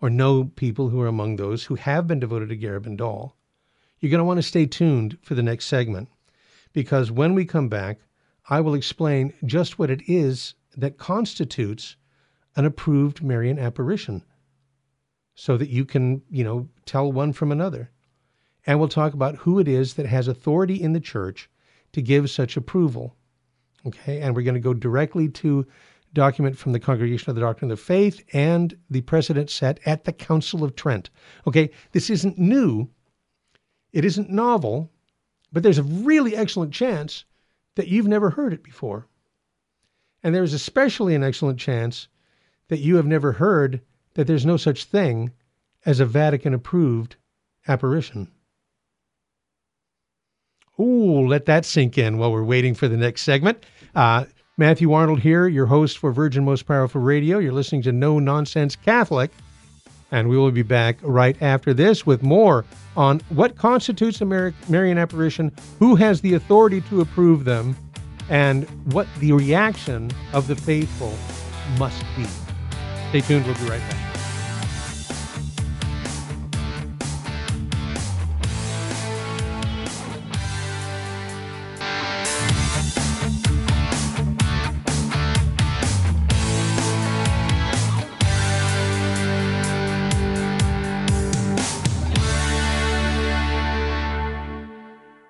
[0.00, 3.32] or know people who are among those who have been devoted to Garabandal,
[3.98, 6.08] you're going to want to stay tuned for the next segment
[6.72, 7.98] because when we come back,
[8.50, 11.96] I will explain just what it is that constitutes
[12.56, 14.24] an approved Marian apparition
[15.34, 17.90] so that you can, you know, tell one from another.
[18.66, 21.48] And we'll talk about who it is that has authority in the church
[21.92, 23.14] to give such approval.
[23.86, 25.66] Okay, and we're going to go directly to
[26.12, 30.04] document from the Congregation of the Doctrine of the Faith and the precedent set at
[30.04, 31.10] the Council of Trent.
[31.46, 32.88] Okay, this isn't new,
[33.92, 34.90] it isn't novel,
[35.52, 37.24] but there's a really excellent chance
[37.78, 39.06] that you've never heard it before.
[40.24, 42.08] And there's especially an excellent chance
[42.66, 43.80] that you have never heard
[44.14, 45.30] that there's no such thing
[45.86, 47.14] as a Vatican approved
[47.68, 48.32] apparition.
[50.80, 53.64] Ooh, let that sink in while we're waiting for the next segment.
[53.94, 54.24] Uh,
[54.56, 57.38] Matthew Arnold here, your host for Virgin Most Powerful Radio.
[57.38, 59.30] You're listening to No Nonsense Catholic.
[60.10, 62.64] And we will be back right after this with more
[62.96, 67.76] on what constitutes a Mar- Marian apparition, who has the authority to approve them,
[68.30, 71.14] and what the reaction of the faithful
[71.78, 72.24] must be.
[73.10, 74.07] Stay tuned, we'll be right back.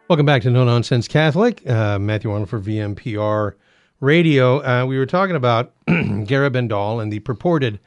[0.08, 1.68] Welcome back to No Nonsense Catholic.
[1.68, 3.52] Uh, Matthew Arnold for VMPR
[4.00, 4.64] Radio.
[4.64, 7.78] Uh, we were talking about Garabandal and the purported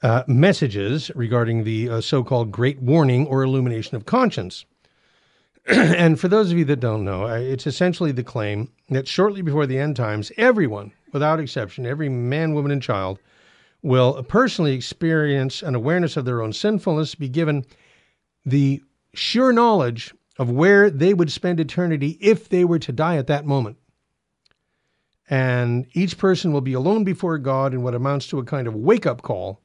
[0.00, 4.64] uh, messages regarding the uh, so called Great Warning or Illumination of Conscience.
[5.66, 9.66] and for those of you that don't know, it's essentially the claim that shortly before
[9.66, 13.18] the end times, everyone, without exception, every man, woman, and child,
[13.82, 17.66] will personally experience an awareness of their own sinfulness, be given
[18.46, 18.80] the
[19.14, 23.44] sure knowledge of where they would spend eternity if they were to die at that
[23.44, 23.76] moment.
[25.28, 28.74] And each person will be alone before God in what amounts to a kind of
[28.74, 29.60] wake up call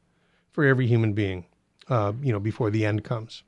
[0.52, 1.46] for every human being,
[1.88, 3.44] uh, you know, before the end comes.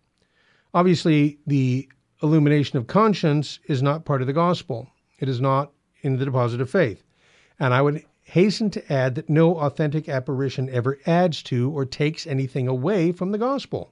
[0.73, 1.89] Obviously, the
[2.23, 6.61] illumination of conscience is not part of the gospel, it is not in the deposit
[6.61, 7.03] of faith.
[7.59, 12.25] And I would hasten to add that no authentic apparition ever adds to or takes
[12.25, 13.91] anything away from the gospel.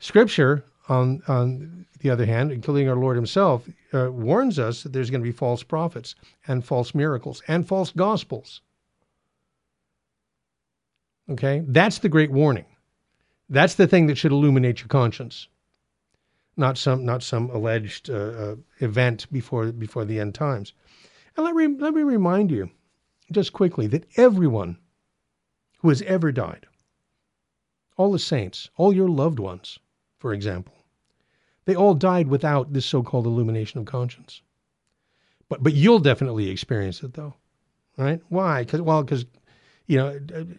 [0.00, 5.10] Scripture on on the other hand, including our Lord Himself, uh, warns us that there's
[5.10, 6.14] going to be false prophets
[6.46, 8.60] and false miracles and false gospels.
[11.28, 12.66] Okay, that's the great warning.
[13.48, 15.48] That's the thing that should illuminate your conscience,
[16.56, 20.72] not some not some alleged uh, uh, event before before the end times.
[21.36, 22.70] And let me let me remind you,
[23.32, 24.78] just quickly, that everyone
[25.78, 26.66] who has ever died,
[27.96, 29.78] all the saints, all your loved ones,
[30.18, 30.75] for example,
[31.66, 34.40] they all died without this so-called illumination of conscience.
[35.48, 37.34] But but you'll definitely experience it though,
[37.98, 38.20] right?
[38.28, 38.64] Why?
[38.64, 39.26] Because well, because
[39.86, 40.18] you know,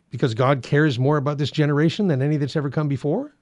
[0.10, 3.34] because God cares more about this generation than any that's ever come before.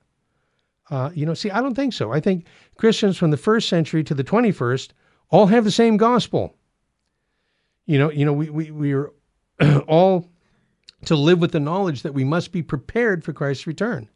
[0.90, 2.12] Uh, you know, see, I don't think so.
[2.12, 2.46] I think
[2.78, 4.90] Christians from the first century to the 21st
[5.30, 6.56] all have the same gospel.
[7.86, 9.12] You know, you know, we we we are
[9.88, 10.30] all
[11.06, 14.10] to live with the knowledge that we must be prepared for Christ's return.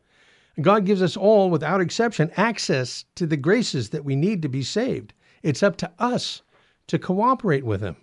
[0.62, 4.64] God gives us all, without exception, access to the graces that we need to be
[4.64, 5.14] saved.
[5.42, 6.42] It's up to us
[6.88, 7.96] to cooperate with Him.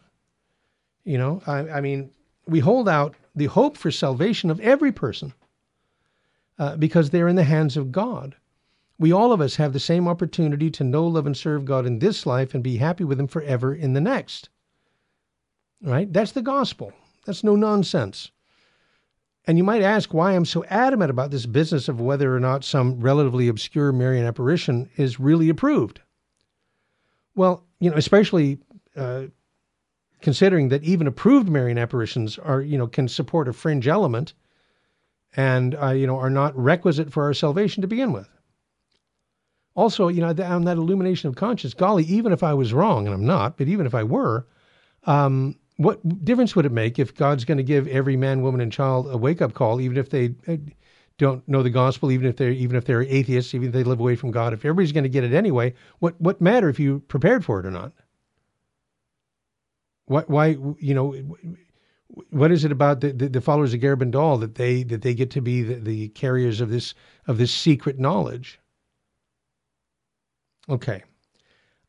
[1.05, 2.11] You know, I, I mean,
[2.47, 5.35] we hold out the hope for salvation of every person
[6.59, 8.35] uh, because they're in the hands of God.
[8.99, 11.99] We all of us have the same opportunity to know, love, and serve God in
[11.99, 14.49] this life and be happy with Him forever in the next.
[15.83, 16.11] Right?
[16.11, 16.93] That's the gospel.
[17.27, 18.31] That's no nonsense.
[19.47, 22.65] And you might ask why I'm so adamant about this business of whether or not
[22.65, 26.01] some relatively obscure Marian apparition is really approved.
[27.37, 28.59] Well, you know, especially
[28.97, 29.25] uh,
[30.21, 34.35] considering that even approved Marian apparitions are, you know, can support a fringe element
[35.37, 38.29] and, uh, you know, are not requisite for our salvation to begin with.
[39.77, 43.15] Also, you know, on that illumination of conscience, golly, even if I was wrong, and
[43.15, 44.47] I'm not, but even if I were,
[45.05, 48.73] um, what difference would it make if God's going to give every man, woman, and
[48.73, 50.57] child a wake up call, even if they uh,
[51.19, 54.01] don't know the gospel, even if they're even if they're atheists, even if they live
[54.01, 54.53] away from God?
[54.53, 57.67] If everybody's going to get it anyway, what what matter if you prepared for it
[57.67, 57.93] or not?
[60.07, 61.15] What why you know?
[62.31, 65.31] What is it about the, the, the followers of Garabandal that they that they get
[65.33, 66.95] to be the, the carriers of this
[67.27, 68.61] of this secret knowledge?
[70.69, 71.03] Okay,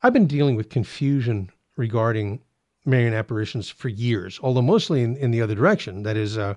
[0.02, 2.42] I've been dealing with confusion regarding
[2.88, 6.04] Marian apparitions for years, although mostly in, in the other direction.
[6.04, 6.56] That is, uh,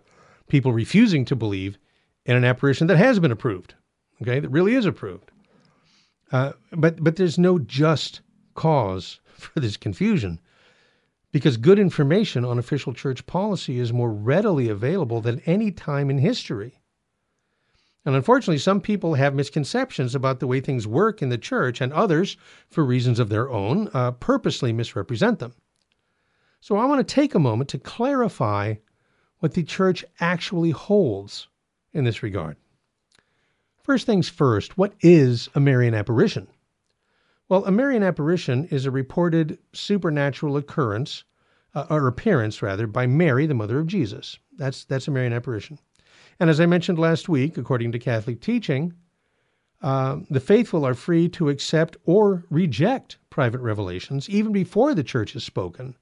[0.49, 1.79] people refusing to believe
[2.25, 3.75] in an apparition that has been approved,
[4.23, 5.31] okay, that really is approved.
[6.31, 8.21] Uh, but but there's no just
[8.55, 10.41] cause for this confusion
[11.33, 16.19] because good information on official church policy is more readily available than any time in
[16.19, 16.81] history.
[18.05, 21.93] And unfortunately, some people have misconceptions about the way things work in the church, and
[21.93, 22.37] others,
[22.69, 25.55] for reasons of their own, uh, purposely misrepresent them.
[26.63, 28.75] So I want to take a moment to clarify
[29.39, 31.49] what the church actually holds
[31.95, 32.57] in this regard.
[33.83, 36.47] First things first, what is a Marian apparition?
[37.49, 41.25] Well, a Marian apparition is a reported supernatural occurrence,
[41.75, 44.39] uh, or appearance rather, by Mary, the mother of Jesus.
[44.57, 45.79] That's, that's a Marian apparition.
[46.39, 48.93] And as I mentioned last week, according to Catholic teaching,
[49.83, 55.33] uh, the faithful are free to accept or reject private revelations even before the church
[55.33, 55.97] has spoken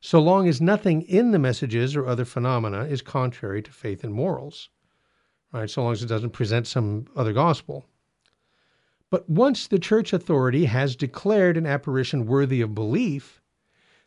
[0.00, 4.14] so long as nothing in the messages or other phenomena is contrary to faith and
[4.14, 4.70] morals.
[5.52, 5.68] right?
[5.68, 7.86] So long as it doesn't present some other gospel.
[9.10, 13.40] But once the church authority has declared an apparition worthy of belief,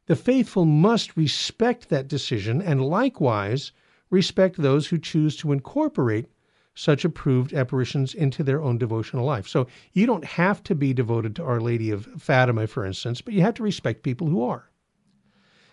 [0.05, 3.71] the faithful must respect that decision and likewise
[4.09, 6.27] respect those who choose to incorporate
[6.73, 9.47] such approved apparitions into their own devotional life.
[9.47, 13.33] So you don't have to be devoted to Our Lady of Fatima, for instance, but
[13.33, 14.70] you have to respect people who are.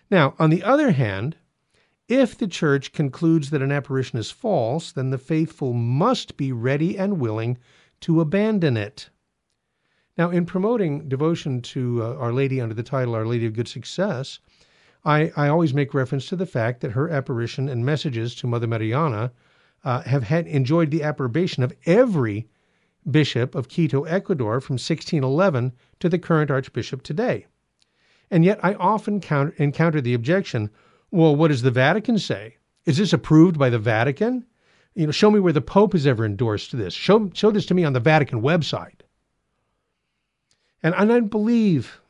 [0.09, 1.35] Now, on the other hand,
[2.07, 6.97] if the church concludes that an apparition is false, then the faithful must be ready
[6.97, 7.59] and willing
[8.01, 9.09] to abandon it.
[10.17, 13.67] Now, in promoting devotion to uh, Our Lady under the title Our Lady of Good
[13.67, 14.39] Success,
[15.05, 18.67] I, I always make reference to the fact that her apparition and messages to Mother
[18.67, 19.31] Mariana
[19.85, 22.49] uh, have had enjoyed the approbation of every
[23.09, 27.45] bishop of Quito, Ecuador, from 1611 to the current archbishop today.
[28.31, 30.69] And yet, I often counter, encounter the objection:
[31.11, 32.57] "Well, what does the Vatican say?
[32.85, 34.45] Is this approved by the Vatican?
[34.93, 36.93] You know, show me where the Pope has ever endorsed this.
[36.93, 39.01] Show show this to me on the Vatican website."
[40.83, 42.01] And, and I believe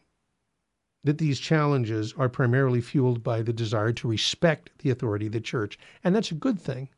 [1.04, 5.42] that these challenges are primarily fueled by the desire to respect the authority of the
[5.42, 6.90] church, and that's a good thing.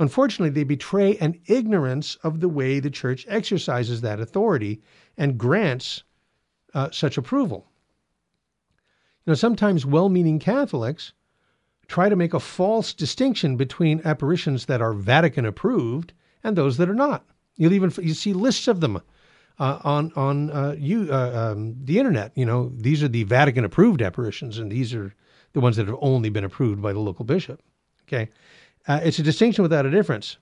[0.00, 4.82] Unfortunately, they betray an ignorance of the way the church exercises that authority
[5.16, 6.02] and grants
[6.74, 7.70] uh, such approval.
[9.26, 11.12] You know, sometimes well meaning Catholics
[11.86, 16.90] try to make a false distinction between apparitions that are Vatican approved and those that
[16.90, 17.24] are not.
[17.56, 19.00] You'll even you see lists of them
[19.58, 22.32] uh, on on uh, you uh, um, the internet.
[22.34, 25.14] You know, these are the Vatican approved apparitions, and these are
[25.52, 27.62] the ones that have only been approved by the local bishop.
[28.06, 28.30] Okay,
[28.88, 30.36] uh, it's a distinction without a difference,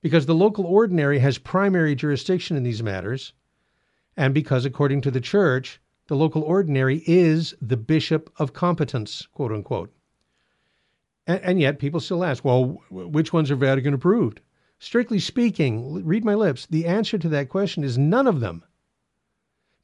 [0.00, 3.32] because the local ordinary has primary jurisdiction in these matters,
[4.16, 9.52] and because, according to the Church, the local ordinary is the bishop of competence, quote
[9.52, 9.92] unquote.
[11.26, 14.40] And, and yet, people still ask, well, which ones are Vatican approved?
[14.78, 18.62] Strictly speaking, read my lips, the answer to that question is none of them.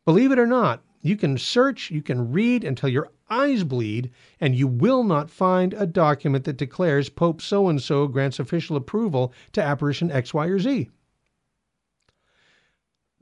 [0.04, 4.54] Believe it or not, you can search, you can read until your eyes bleed, and
[4.54, 9.32] you will not find a document that declares Pope so and so grants official approval
[9.52, 10.90] to apparition X, Y, or Z.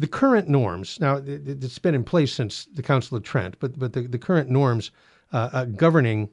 [0.01, 3.93] The current norms, now it's been in place since the Council of Trent, but, but
[3.93, 4.91] the, the current norms
[5.31, 6.31] uh, uh, governing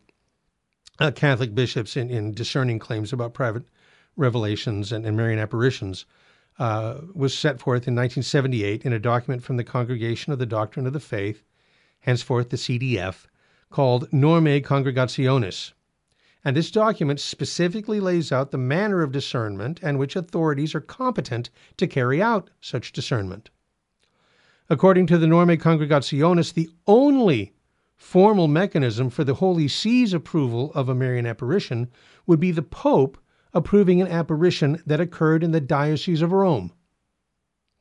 [1.00, 3.66] uh, Catholic bishops in, in discerning claims about private
[4.16, 6.06] revelations and, and Marian apparitions
[6.60, 10.88] uh, was set forth in 1978 in a document from the Congregation of the Doctrine
[10.88, 11.44] of the Faith,
[12.00, 13.26] henceforth the CDF,
[13.70, 15.74] called Normae Congregationis.
[16.46, 21.50] And this document specifically lays out the manner of discernment and which authorities are competent
[21.76, 23.50] to carry out such discernment.
[24.70, 27.54] According to the Normae Congregationis, the only
[27.96, 31.90] formal mechanism for the Holy See's approval of a Marian apparition
[32.26, 33.18] would be the Pope
[33.54, 36.74] approving an apparition that occurred in the Diocese of Rome.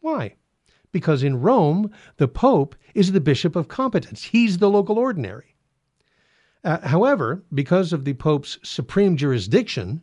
[0.01, 0.37] Why?
[0.93, 5.57] Because in Rome, the Pope is the bishop of competence, he's the local ordinary.
[6.63, 10.03] Uh, however, because of the Pope's supreme jurisdiction,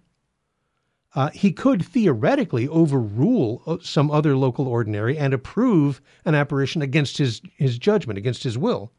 [1.15, 7.17] uh, he could theoretically overrule uh, some other local ordinary and approve an apparition against
[7.17, 8.91] his, his judgment, against his will.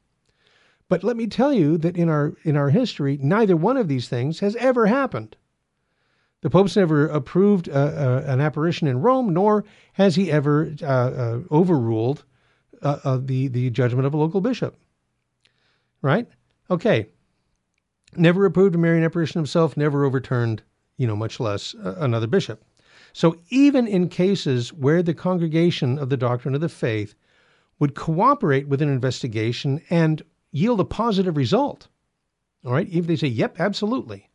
[0.89, 4.09] But let me tell you that in our in our history, neither one of these
[4.09, 5.37] things has ever happened.
[6.43, 10.87] The Pope's never approved uh, uh, an apparition in Rome, nor has he ever uh,
[10.87, 12.25] uh overruled
[12.83, 14.79] the, the judgment of a local bishop.
[16.03, 16.29] Right?
[16.71, 17.09] Okay.
[18.15, 20.63] Never approved a Marian apparition himself, never overturned,
[20.97, 22.65] you know, much less uh, another bishop.
[23.13, 27.15] So even in cases where the congregation of the doctrine of the faith
[27.79, 31.89] would cooperate with an investigation and yield a positive result,
[32.65, 34.31] all right, if they say, yep, absolutely,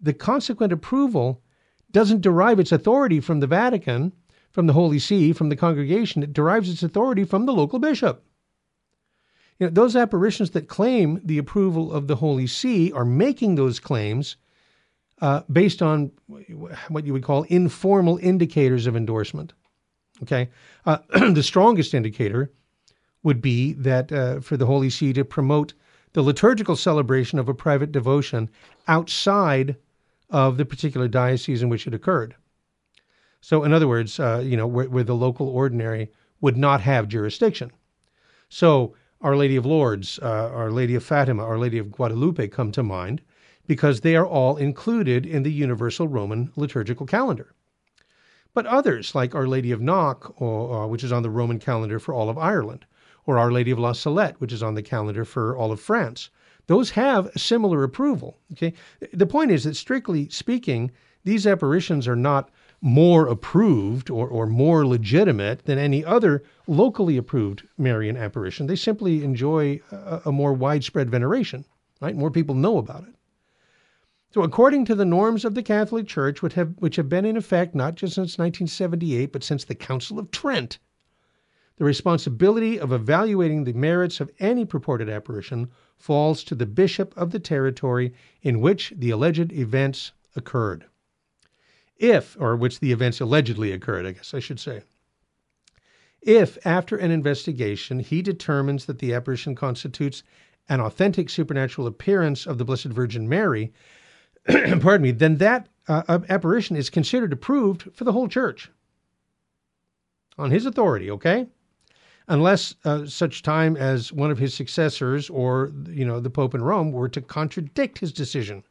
[0.00, 1.42] the consequent approval
[1.90, 4.12] doesn't derive its authority from the Vatican,
[4.50, 6.22] from the Holy See, from the congregation.
[6.22, 8.24] It derives its authority from the local bishop.
[9.58, 13.80] You know, those apparitions that claim the approval of the Holy See are making those
[13.80, 14.36] claims
[15.20, 16.10] uh, based on
[16.88, 19.52] what you would call informal indicators of endorsement.
[20.22, 20.48] Okay,
[20.86, 20.98] uh,
[21.32, 22.52] the strongest indicator
[23.22, 25.74] would be that uh, for the Holy See to promote
[26.12, 28.48] the liturgical celebration of a private devotion
[28.86, 29.76] outside
[30.30, 32.34] of the particular diocese in which it occurred.
[33.40, 36.10] So, in other words, uh, you know, where, where, the local ordinary
[36.40, 37.72] would not have jurisdiction.
[38.48, 42.72] So, Our Lady of Lourdes, uh, Our Lady of Fatima, Our Lady of Guadalupe come
[42.72, 43.20] to mind
[43.66, 47.54] because they are all included in the Universal Roman liturgical calendar.
[48.52, 51.98] But others, like Our Lady of Knock, or, uh, which is on the Roman calendar
[51.98, 52.86] for all of Ireland,
[53.26, 56.30] or Our Lady of La Salette, which is on the calendar for all of France,
[56.66, 58.38] those have similar approval.
[58.52, 58.74] Okay,
[59.12, 60.90] the point is that strictly speaking,
[61.24, 62.50] these apparitions are not
[62.80, 68.66] more approved or, or more legitimate than any other locally approved Marian apparition.
[68.66, 71.64] They simply enjoy a, a more widespread veneration,
[72.00, 72.14] right?
[72.14, 73.14] More people know about it.
[74.34, 77.36] So, according to the norms of the Catholic Church, which have, which have been in
[77.36, 80.80] effect not just since 1978, but since the Council of Trent,
[81.76, 87.30] the responsibility of evaluating the merits of any purported apparition falls to the bishop of
[87.30, 88.12] the territory
[88.42, 90.86] in which the alleged events occurred
[91.96, 94.82] if, or which the events allegedly occurred, I guess I should say.
[96.20, 100.24] If, after an investigation, he determines that the apparition constitutes
[100.68, 103.72] an authentic supernatural appearance of the Blessed Virgin Mary,
[104.80, 108.70] pardon me, then that uh, apparition is considered approved for the whole church
[110.38, 111.46] on his authority, okay?
[112.26, 116.62] Unless uh, such time as one of his successors or, you know, the Pope in
[116.62, 118.64] Rome were to contradict his decision,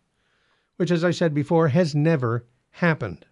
[0.77, 3.25] which, as I said before, has never happened.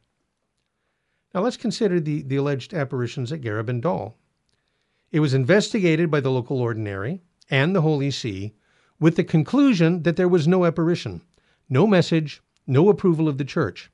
[1.33, 4.13] Now let's consider the, the alleged apparitions at Garabandal.
[5.11, 8.53] It was investigated by the local ordinary and the Holy See
[8.99, 11.21] with the conclusion that there was no apparition,
[11.71, 13.89] no message, no approval of the church.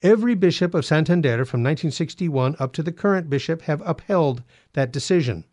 [0.00, 4.42] Every bishop of Santander from 1961 up to the current bishop have upheld
[4.72, 5.44] that decision.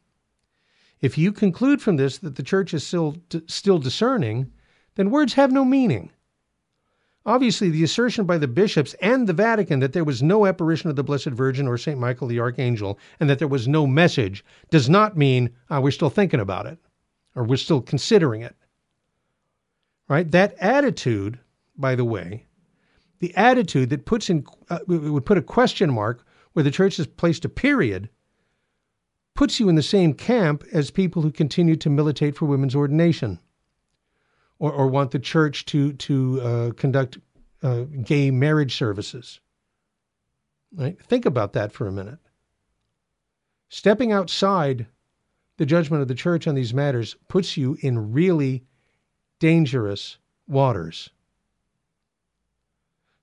[1.02, 4.52] If you conclude from this that the church is still, still discerning,
[4.96, 6.12] then words have no meaning.
[7.26, 10.96] Obviously, the assertion by the bishops and the Vatican that there was no apparition of
[10.96, 12.00] the Blessed Virgin or St.
[12.00, 16.10] Michael the Archangel and that there was no message does not mean uh, we're still
[16.10, 16.78] thinking about it
[17.36, 18.56] or we're still considering it.
[20.08, 20.32] Right?
[20.32, 21.38] That attitude,
[21.78, 22.46] by the way,
[23.20, 27.08] the attitude that puts in, uh, would put a question mark where the church has
[27.08, 28.10] placed a period,
[29.36, 33.40] puts you in the same camp as people who continue to militate for women's ordination
[34.60, 37.18] or, or want the church to to uh, conduct
[37.64, 39.40] uh, gay marriage services.
[40.76, 41.02] Right?
[41.02, 42.20] Think about that for a minute.
[43.70, 44.88] Stepping outside
[45.58, 48.64] the judgment of the church on these matters puts you in really
[49.40, 50.18] dangerous
[50.48, 51.10] waters.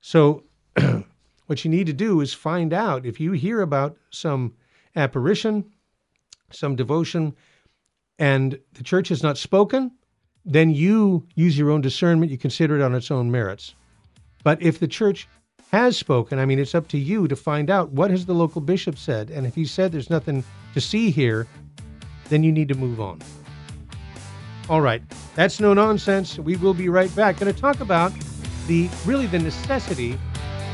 [0.07, 0.43] So,
[1.47, 4.53] what you need to do is find out if you hear about some
[4.95, 5.65] apparition,
[6.51, 7.35] some devotion,
[8.19, 9.93] and the church has not spoken,
[10.45, 13.75] then you use your own discernment, you consider it on its own merits.
[14.43, 15.27] But if the church
[15.73, 18.61] has spoken, I mean, it's up to you to find out what has the local
[18.61, 19.31] bishop said.
[19.31, 20.45] And if he said there's nothing
[20.75, 21.47] to see here,
[22.29, 23.23] then you need to move on.
[24.69, 25.03] All right,
[25.35, 26.39] that's no nonsense.
[26.39, 27.39] We will be right back.
[27.39, 28.13] Going to talk about
[28.67, 30.19] the really the necessity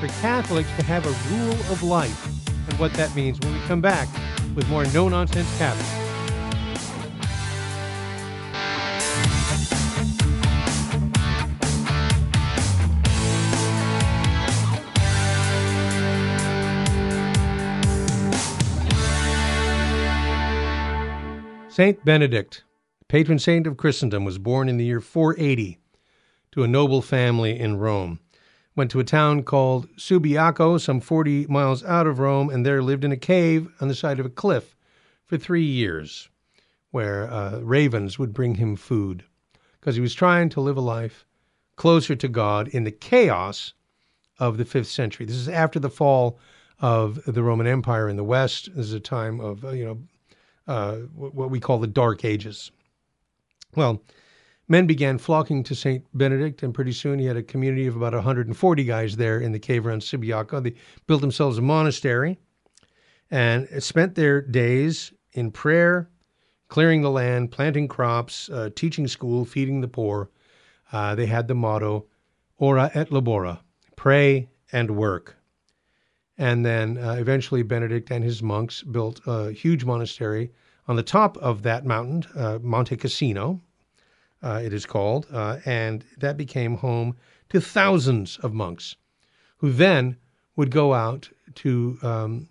[0.01, 2.27] for Catholics to have a rule of life
[2.69, 4.09] and what that means when we come back
[4.55, 6.11] with more no nonsense Catholics.
[21.81, 22.65] Saint Benedict,
[23.09, 25.80] patron saint of Christendom, was born in the year 480
[26.53, 28.19] to a noble family in Rome.
[28.77, 33.05] Went to a town called Subiaco, some 40 miles out of Rome, and there lived
[33.05, 34.77] in a cave on the side of a cliff
[35.25, 36.29] for three years,
[36.91, 39.25] where uh, ravens would bring him food,
[39.79, 41.27] because he was trying to live a life
[41.77, 43.75] closer to God in the chaos
[44.39, 45.27] of the fifth century.
[45.27, 46.39] This is after the fall
[46.81, 48.75] of the Roman Empire in the West.
[48.75, 49.99] This is a time of uh, you know
[50.67, 52.71] uh, what we call the Dark Ages.
[53.77, 54.03] Well,
[54.71, 56.07] men began flocking to St.
[56.15, 59.59] Benedict, and pretty soon he had a community of about 140 guys there in the
[59.59, 60.63] cave around Subiaco.
[60.63, 60.75] They
[61.09, 62.39] built themselves a monastery
[63.33, 66.09] and spent their days in prayer,
[66.69, 70.31] clearing the land, planting crops, uh, teaching school, feeding the poor.
[70.93, 72.07] Uh, they had the motto,
[72.57, 73.59] Ora et labora,
[73.97, 75.37] pray and work.
[76.39, 80.53] And then uh, eventually, Benedict and his monks built a huge monastery
[80.87, 83.61] on the top of that mountain, uh, Monte Cassino,
[84.43, 87.17] uh, it is called, uh, and that became home
[87.51, 88.97] to thousands of monks
[89.59, 90.17] who then
[90.57, 92.49] would go out to um,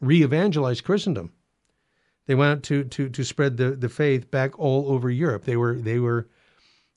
[0.00, 1.32] re evangelize Christendom.
[2.26, 5.44] They went out to, to, to spread the, the faith back all over Europe.
[5.44, 6.28] They were, they were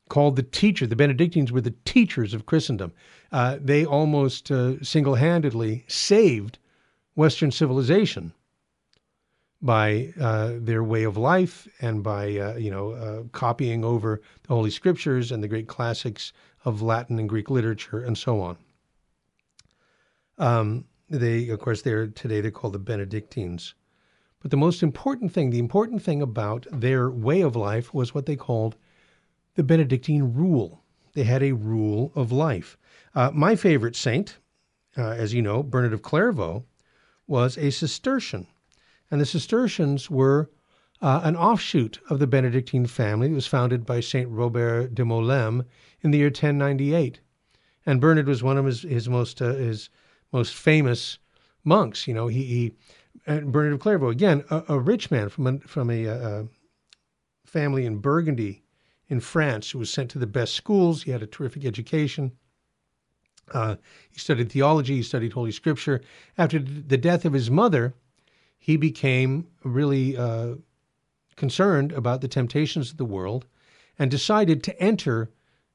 [0.07, 0.85] called the teacher.
[0.85, 2.93] The Benedictines were the teachers of Christendom.
[3.31, 6.59] Uh, they almost uh, single handedly saved
[7.15, 8.33] Western civilization
[9.61, 14.53] by uh, their way of life and by uh, you know uh, copying over the
[14.53, 16.33] Holy Scriptures and the great classics
[16.65, 18.57] of Latin and Greek literature and so on.
[20.37, 23.75] Um, they, of course, they're today they're called the Benedictines.
[24.41, 28.25] But the most important thing, the important thing about their way of life was what
[28.25, 28.75] they called
[29.55, 30.83] the Benedictine rule.
[31.13, 32.77] They had a rule of life.
[33.15, 34.37] Uh, my favorite saint,
[34.97, 36.65] uh, as you know, Bernard of Clairvaux
[37.25, 38.47] was a Cistercian.
[39.11, 40.49] And the Cistercians were
[41.01, 43.27] uh, an offshoot of the Benedictine family.
[43.29, 45.65] It was founded by Saint Robert de Molesme
[46.01, 47.19] in the year 1098.
[47.85, 49.89] And Bernard was one of his, his most uh, his
[50.31, 51.19] most famous
[51.63, 52.07] monks.
[52.07, 52.73] You know, he, he
[53.25, 56.47] Bernard of Clairvaux again, a, a, rich man from a, from a, a
[57.45, 58.63] family in Burgundy,
[59.07, 61.03] in France, who was sent to the best schools.
[61.03, 62.33] He had a terrific education.
[63.53, 63.75] Uh,
[64.09, 66.01] he studied theology, he studied Holy Scripture.
[66.37, 67.93] After the death of his mother,
[68.57, 70.55] he became really uh,
[71.35, 73.45] concerned about the temptations of the world
[73.99, 75.29] and decided to enter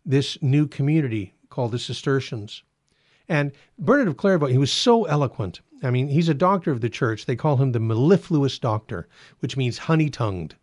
[0.04, 2.62] this new community called the Cistercians.
[3.28, 5.60] And Bernard of Clairvaux, he was so eloquent.
[5.82, 7.26] I mean, he's a doctor of the church.
[7.26, 9.08] They call him the mellifluous doctor,
[9.38, 10.56] which means honey tongued,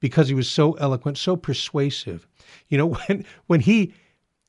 [0.00, 2.26] because he was so eloquent, so persuasive.
[2.68, 3.94] You know, when when he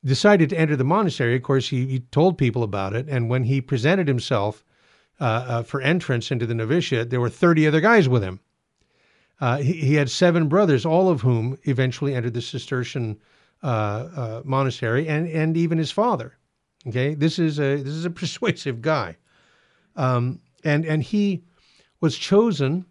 [0.04, 3.08] decided to enter the monastery, of course, he, he told people about it.
[3.08, 4.64] And when he presented himself
[5.20, 8.40] uh, uh, for entrance into the novitiate, there were 30 other guys with him.
[9.40, 13.18] Uh, he, he, had seven brothers, all of whom eventually entered the Cistercian
[13.62, 16.36] uh, uh, monastery, and, and even his father.
[16.86, 19.16] Okay, this is a this is a persuasive guy,
[19.96, 21.42] um, and and he
[22.00, 22.84] was chosen,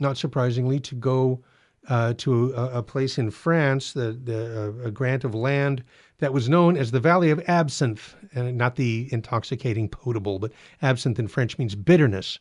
[0.00, 1.42] not surprisingly, to go
[2.16, 5.84] to a, a, place in France, the, the a grant of land
[6.18, 11.18] that was known as the Valley of Absinthe, and not the intoxicating potable, but absinthe
[11.18, 12.38] in French means bitterness.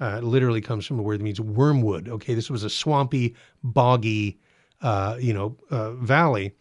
[0.00, 2.08] Uh, it literally comes from a word that means wormwood.
[2.08, 4.38] Okay, this was a swampy, boggy,
[4.82, 6.52] uh, you know, uh, valley,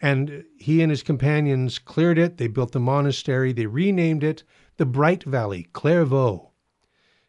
[0.00, 2.36] and he and his companions cleared it.
[2.36, 3.52] They built the monastery.
[3.52, 4.42] They renamed it
[4.76, 6.50] the Bright Valley, Clairvaux.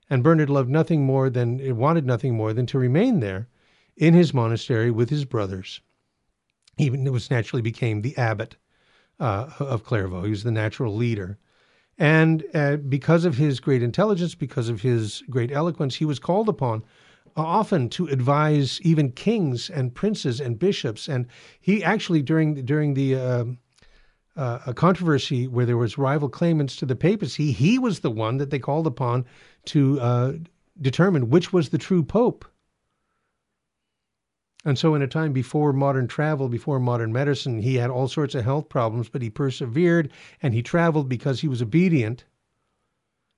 [0.10, 3.48] And Bernard loved nothing more than wanted nothing more than to remain there
[3.98, 5.82] in his monastery with his brothers.
[6.78, 8.56] Even was naturally became the abbot
[9.20, 10.24] uh, of Clairvaux.
[10.24, 11.38] He was the natural leader.
[11.98, 16.48] And uh, because of his great intelligence, because of his great eloquence, he was called
[16.48, 16.84] upon
[17.36, 21.10] uh, often to advise even kings and princes and bishops.
[21.10, 21.28] And
[21.60, 23.46] he actually, during during the uh,
[24.38, 28.38] uh, a controversy where there was rival claimants to the papacy, he was the one
[28.38, 29.26] that they called upon
[29.66, 30.34] to uh,
[30.80, 32.46] determine which was the true pope.
[34.66, 38.36] And so, in a time before modern travel, before modern medicine, he had all sorts
[38.36, 42.26] of health problems, but he persevered and he traveled because he was obedient,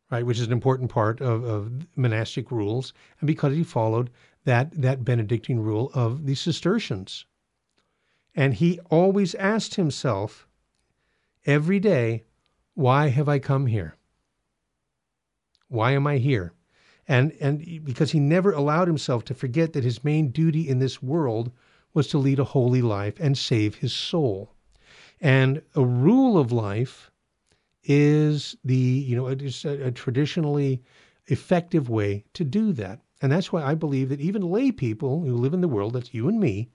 [0.09, 4.09] right, which is an important part of, of monastic rules, and because he followed
[4.45, 7.25] that, that Benedictine rule of the Cistercians.
[8.33, 10.47] And he always asked himself
[11.45, 12.23] every day,
[12.73, 13.95] Why have I come here?
[15.67, 16.53] Why am I here?
[17.11, 21.03] And and because he never allowed himself to forget that his main duty in this
[21.03, 21.51] world
[21.93, 24.55] was to lead a holy life and save his soul.
[25.19, 27.11] And a rule of life
[27.83, 30.81] is the you know it is a, a traditionally
[31.27, 33.01] effective way to do that.
[33.21, 36.13] And that's why I believe that even lay people who live in the world, that's
[36.13, 36.69] you and me,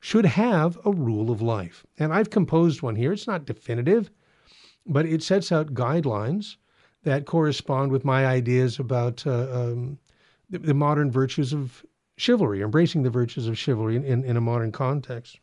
[0.00, 1.84] should have a rule of life.
[1.98, 3.12] And I've composed one here.
[3.12, 4.10] It's not definitive,
[4.86, 6.56] but it sets out guidelines
[7.04, 9.98] that correspond with my ideas about uh, um,
[10.50, 11.84] the, the, modern virtues of
[12.16, 15.38] chivalry, embracing the virtues of chivalry in, in, in, a modern context.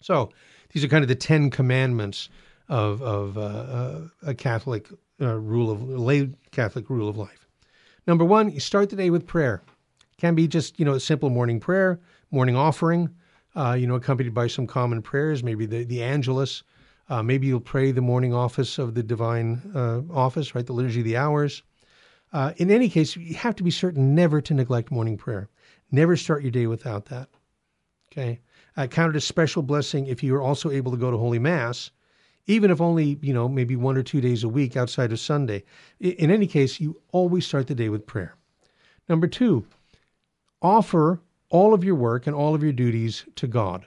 [0.00, 0.30] So
[0.72, 2.28] these are kind of the Ten Commandments
[2.68, 4.88] of, of uh, uh, a Catholic
[5.20, 7.46] uh, rule of lay Catholic rule of life.
[8.06, 9.62] Number one, you start the day with prayer.
[10.16, 12.00] Can be just you know a simple morning prayer,
[12.30, 13.10] morning offering,
[13.56, 16.62] uh, you know, accompanied by some common prayers, maybe the the Angelus
[17.10, 20.64] uh, maybe you'll pray the morning office of the divine uh, office, right?
[20.64, 21.62] The liturgy of the hours.
[22.32, 25.48] Uh, in any case, you have to be certain never to neglect morning prayer.
[25.90, 27.28] Never start your day without that.
[28.12, 28.40] Okay.
[28.76, 31.40] I count it a special blessing if you are also able to go to Holy
[31.40, 31.90] Mass,
[32.46, 35.64] even if only, you know, maybe one or two days a week outside of Sunday.
[35.98, 38.36] In any case, you always start the day with prayer.
[39.08, 39.66] Number two,
[40.62, 43.84] offer all of your work and all of your duties to God.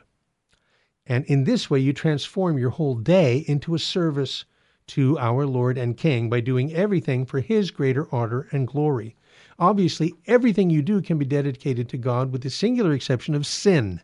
[1.06, 4.46] And in this way, you transform your whole day into a service
[4.88, 9.18] to our Lord and King by doing everything for His greater honor and glory.
[9.60, 14.02] Obviously, everything you do can be dedicated to God with the singular exception of sin.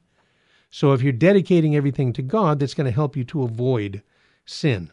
[0.70, 4.04] So if you're dedicating everything to God, that's going to help you to avoid
[4.46, 4.92] sin.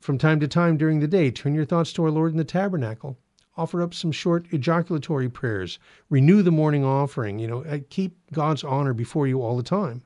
[0.00, 2.44] From time to time during the day, turn your thoughts to our Lord in the
[2.44, 3.18] tabernacle.
[3.56, 5.78] Offer up some short ejaculatory prayers.
[6.10, 7.38] Renew the morning offering.
[7.38, 10.02] You know, uh, keep God's honor before you all the time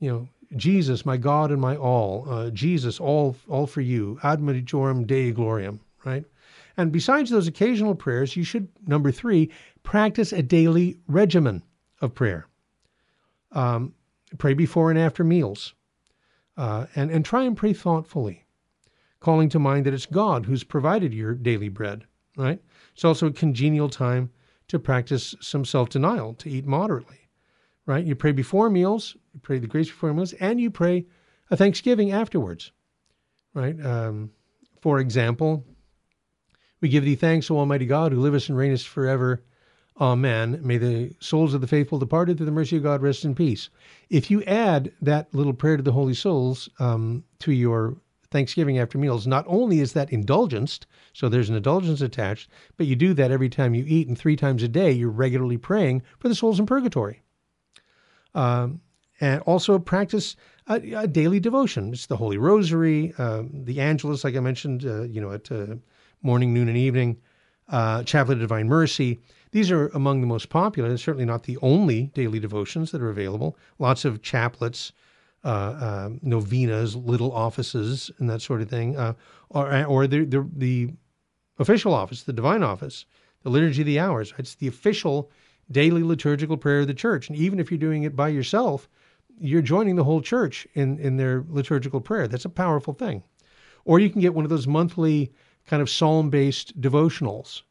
[0.00, 4.40] you know, Jesus, my God and my all, uh, Jesus, all, all for you, ad
[4.40, 6.24] majorem Dei gloriam, right?
[6.76, 9.50] And besides those occasional prayers, you should, number three,
[9.82, 11.62] practice a daily regimen
[12.00, 12.46] of prayer.
[13.52, 13.94] Um,
[14.38, 15.74] pray before and after meals,
[16.56, 18.44] uh, and, and try and pray thoughtfully.
[19.20, 22.04] calling to mind that it's God who's provided your daily bread,
[22.36, 22.60] right?
[22.94, 24.30] It's also a congenial time
[24.68, 27.27] to practice some self denial, to eat moderately,
[27.88, 28.04] right?
[28.04, 31.06] You pray before meals, you pray the grace before meals, and you pray
[31.50, 32.70] a thanksgiving afterwards,
[33.54, 33.82] right?
[33.84, 34.30] Um,
[34.82, 35.64] for example,
[36.82, 39.42] we give thee thanks, O Almighty God, who livest and reignest forever.
[39.98, 40.60] Amen.
[40.62, 43.70] May the souls of the faithful departed through the mercy of God rest in peace.
[44.10, 47.96] If you add that little prayer to the holy souls um, to your
[48.30, 52.94] Thanksgiving after meals, not only is that indulgenced, so there's an indulgence attached, but you
[52.94, 56.28] do that every time you eat, and three times a day you're regularly praying for
[56.28, 57.22] the souls in purgatory.
[58.34, 58.80] Um,
[59.20, 60.36] and also practice
[60.68, 61.92] a, a, daily devotion.
[61.92, 65.76] It's the Holy Rosary, uh, the Angelus, like I mentioned, uh, you know, at uh,
[66.22, 67.16] morning, noon, and evening,
[67.68, 69.18] uh, Chaplet of Divine Mercy.
[69.50, 73.10] These are among the most popular, and certainly not the only daily devotions that are
[73.10, 73.56] available.
[73.78, 74.92] Lots of chaplets,
[75.44, 79.14] uh, uh, novenas, little offices, and that sort of thing, uh,
[79.48, 80.90] or or the, the, the
[81.58, 83.06] official office, the divine office,
[83.42, 84.34] the liturgy of the hours.
[84.36, 85.30] It's the official
[85.70, 88.88] daily liturgical prayer of the church, and even if you're doing it by yourself,
[89.40, 92.28] you're joining the whole church in in their liturgical prayer.
[92.28, 93.22] That's a powerful thing.
[93.84, 95.32] Or you can get one of those monthly
[95.66, 97.62] kind of psalm based devotionals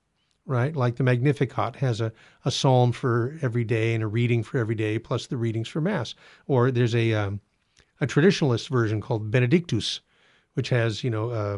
[0.48, 0.76] right?
[0.76, 2.12] Like the Magnificat has a,
[2.46, 5.82] a psalm for every day and a reading for every day, plus the readings for
[5.82, 6.16] Mass.
[6.48, 7.42] Or there's a um,
[8.02, 10.00] a traditionalist version called Benedictus,
[10.54, 11.58] which has you know uh,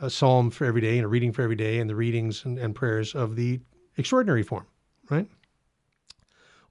[0.00, 2.58] a psalm for every day and a reading for every day, and the readings and,
[2.58, 3.60] and prayers of the
[3.96, 4.66] extraordinary form,
[5.10, 5.28] right?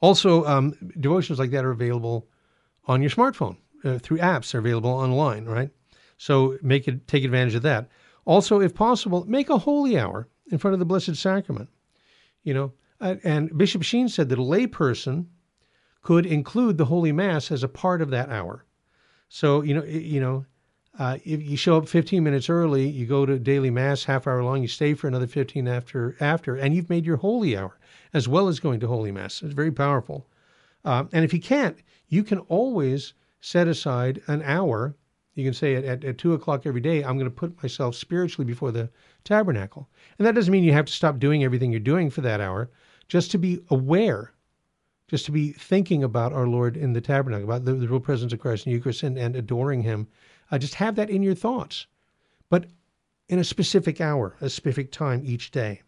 [0.02, 2.28] Also, um, devotions like that are available
[2.86, 4.52] on your smartphone uh, through apps.
[4.52, 5.70] They're available online, right?
[6.18, 7.90] So make it take advantage of that.
[8.26, 11.70] Also, if possible, make a holy hour in front of the Blessed Sacrament.
[12.44, 15.28] You know, uh, and Bishop Sheen said that a layperson
[16.02, 18.66] could include the Holy Mass as a part of that hour.
[19.30, 20.46] So you know, you know,
[20.98, 24.44] uh, if you show up 15 minutes early, you go to daily mass half hour
[24.44, 27.77] long, you stay for another 15 after after, and you've made your holy hour
[28.14, 29.42] as well as going to holy mass.
[29.42, 30.28] It's very powerful.
[30.86, 31.78] Uh, and if you can't,
[32.08, 34.96] you can always set aside an hour.
[35.36, 37.96] You can say at, at, at two o'clock every day, I'm going to put myself
[37.96, 38.90] spiritually before the
[39.24, 39.90] tabernacle.
[40.18, 42.70] And that doesn't mean you have to stop doing everything you're doing for that hour,
[43.08, 44.34] just to be aware
[45.08, 48.34] just to be thinking about our Lord in the tabernacle, about the, the real presence
[48.34, 50.08] of Christ in Eucharist and, and adoring Him.
[50.52, 51.88] Uh, just have that in your thoughts,
[52.50, 52.66] but
[53.30, 55.82] in a specific hour, a specific time each day.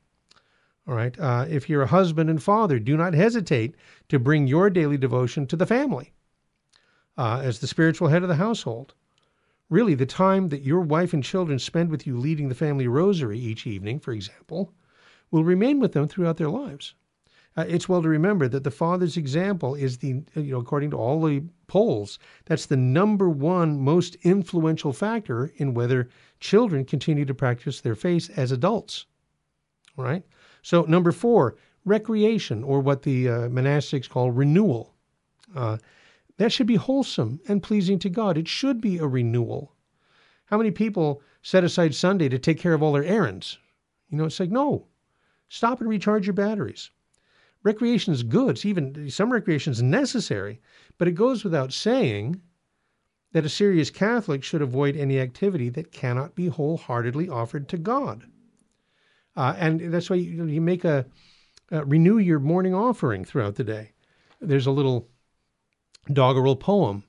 [0.90, 1.18] All right.
[1.20, 3.76] Uh, if you're a husband and father, do not hesitate
[4.08, 6.14] to bring your daily devotion to the family
[7.16, 8.96] uh, as the spiritual head of the household.
[9.70, 13.38] Really, the time that your wife and children spend with you leading the family rosary
[13.38, 14.74] each evening, for example,
[15.30, 16.96] will remain with them throughout their lives.
[17.56, 20.98] Uh, it's well to remember that the father's example is the, you know, according to
[20.98, 26.10] all the polls, that's the number one most influential factor in whether
[26.40, 29.06] children continue to practice their faith as adults.
[29.96, 30.24] All right.
[30.62, 31.56] So number four,
[31.86, 34.94] recreation, or what the uh, monastics call renewal.
[35.56, 35.78] Uh,
[36.38, 38.38] that should be wholesome and pleasing to God.
[38.38, 39.74] It should be a renewal.
[40.46, 43.58] How many people set aside Sunday to take care of all their errands?
[44.10, 44.88] You know, it's like, no,
[45.50, 46.92] stop and recharge your batteries
[47.64, 48.52] recreation is good.
[48.52, 50.62] It's even some recreation is necessary,
[50.98, 52.42] but it goes without saying
[53.32, 58.26] that a serious Catholic should avoid any activity that cannot be wholeheartedly offered to God.
[59.36, 61.06] Uh, and that's why you, you make a
[61.72, 63.92] uh, renew your morning offering throughout the day.
[64.42, 65.08] There's a little
[66.12, 67.04] doggerel poem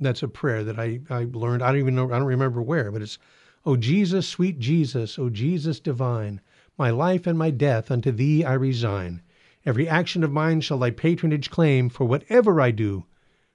[0.00, 1.62] that's a prayer that I, I learned.
[1.62, 3.18] I don't even know, I don't remember where, but it's,
[3.66, 6.40] Oh Jesus, sweet Jesus, O Jesus divine,
[6.76, 9.22] my life and my death unto thee I resign.
[9.64, 13.06] Every action of mine shall thy patronage claim, for whatever I do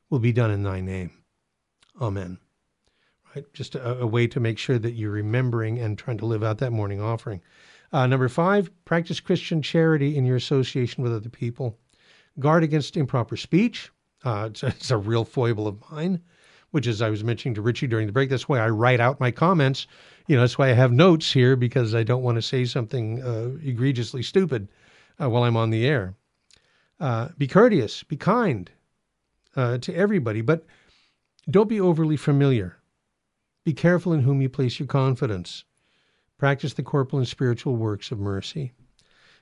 [0.09, 1.11] will be done in thy name.
[2.01, 2.39] Amen.
[3.35, 3.45] Right?
[3.53, 6.57] Just a, a way to make sure that you're remembering and trying to live out
[6.57, 7.41] that morning offering.
[7.91, 11.77] Uh, number five, practice Christian charity in your association with other people.
[12.39, 13.91] Guard against improper speech.
[14.23, 16.21] Uh, it's, a, it's a real foible of mine,
[16.71, 18.29] which is I was mentioning to Richie during the break.
[18.29, 19.87] That's why I write out my comments.
[20.27, 23.23] You know, that's why I have notes here because I don't want to say something
[23.23, 24.67] uh, egregiously stupid
[25.19, 26.13] uh, while I'm on the air.
[26.99, 28.69] Uh, be courteous, be kind
[29.55, 30.65] uh, to everybody, but
[31.49, 32.77] don't be overly familiar.
[33.63, 35.63] Be careful in whom you place your confidence.
[36.39, 38.71] Practice the corporal and spiritual works of mercy.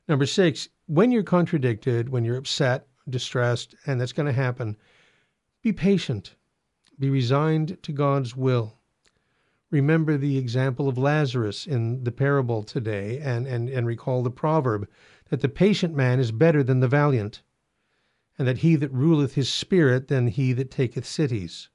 [0.10, 4.76] Number six, when you're contradicted, when you're upset, distressed, and that's going to happen,
[5.62, 6.36] be patient.
[7.00, 8.80] Be resigned to God's will.
[9.70, 14.90] Remember the example of Lazarus in the parable today and, and, and recall the proverb
[15.30, 17.44] that the patient man is better than the valiant,
[18.40, 21.70] and that he that ruleth his spirit than he that taketh cities.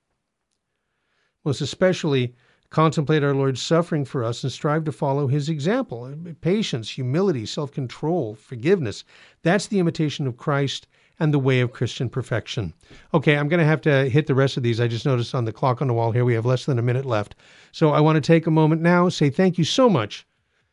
[1.45, 2.35] Most especially,
[2.73, 6.13] contemplate our Lord's suffering for us and strive to follow his example.
[6.41, 9.05] Patience, humility, self control, forgiveness.
[9.43, 10.89] That's the imitation of Christ
[11.21, 12.73] and the way of Christian perfection.
[13.13, 14.81] Okay, I'm going to have to hit the rest of these.
[14.81, 16.83] I just noticed on the clock on the wall here we have less than a
[16.83, 17.35] minute left.
[17.73, 20.27] So I want to take a moment now, say thank you so much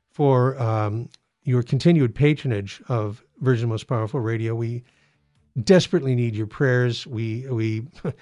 [0.10, 1.10] for um,
[1.43, 4.56] your continued patronage of Virgin Most Powerful Radio.
[4.56, 4.84] We
[5.64, 7.06] desperately need your prayers.
[7.06, 7.88] We we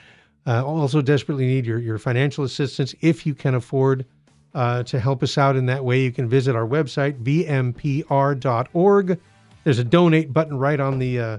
[0.48, 4.06] uh, also desperately need your your financial assistance if you can afford
[4.56, 6.02] uh, to help us out in that way.
[6.02, 9.20] You can visit our website vmpr.org.
[9.64, 11.38] There's a donate button right on the uh,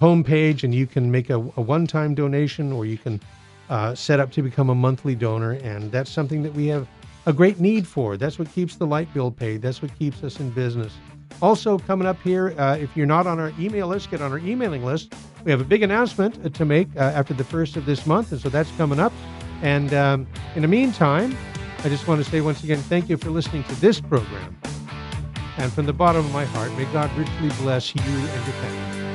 [0.00, 3.20] homepage, and you can make a, a one-time donation, or you can
[3.68, 6.86] uh, set up to become a monthly donor, and that's something that we have
[7.26, 8.16] a great need for.
[8.16, 9.60] That's what keeps the light bill paid.
[9.60, 10.92] That's what keeps us in business.
[11.42, 14.38] Also, coming up here, uh, if you're not on our email list, get on our
[14.38, 15.12] emailing list.
[15.44, 18.40] We have a big announcement to make uh, after the first of this month, and
[18.40, 19.12] so that's coming up.
[19.62, 21.36] And um, in the meantime,
[21.84, 24.56] I just want to say once again, thank you for listening to this program.
[25.58, 29.05] And from the bottom of my heart, may God richly bless you and your family.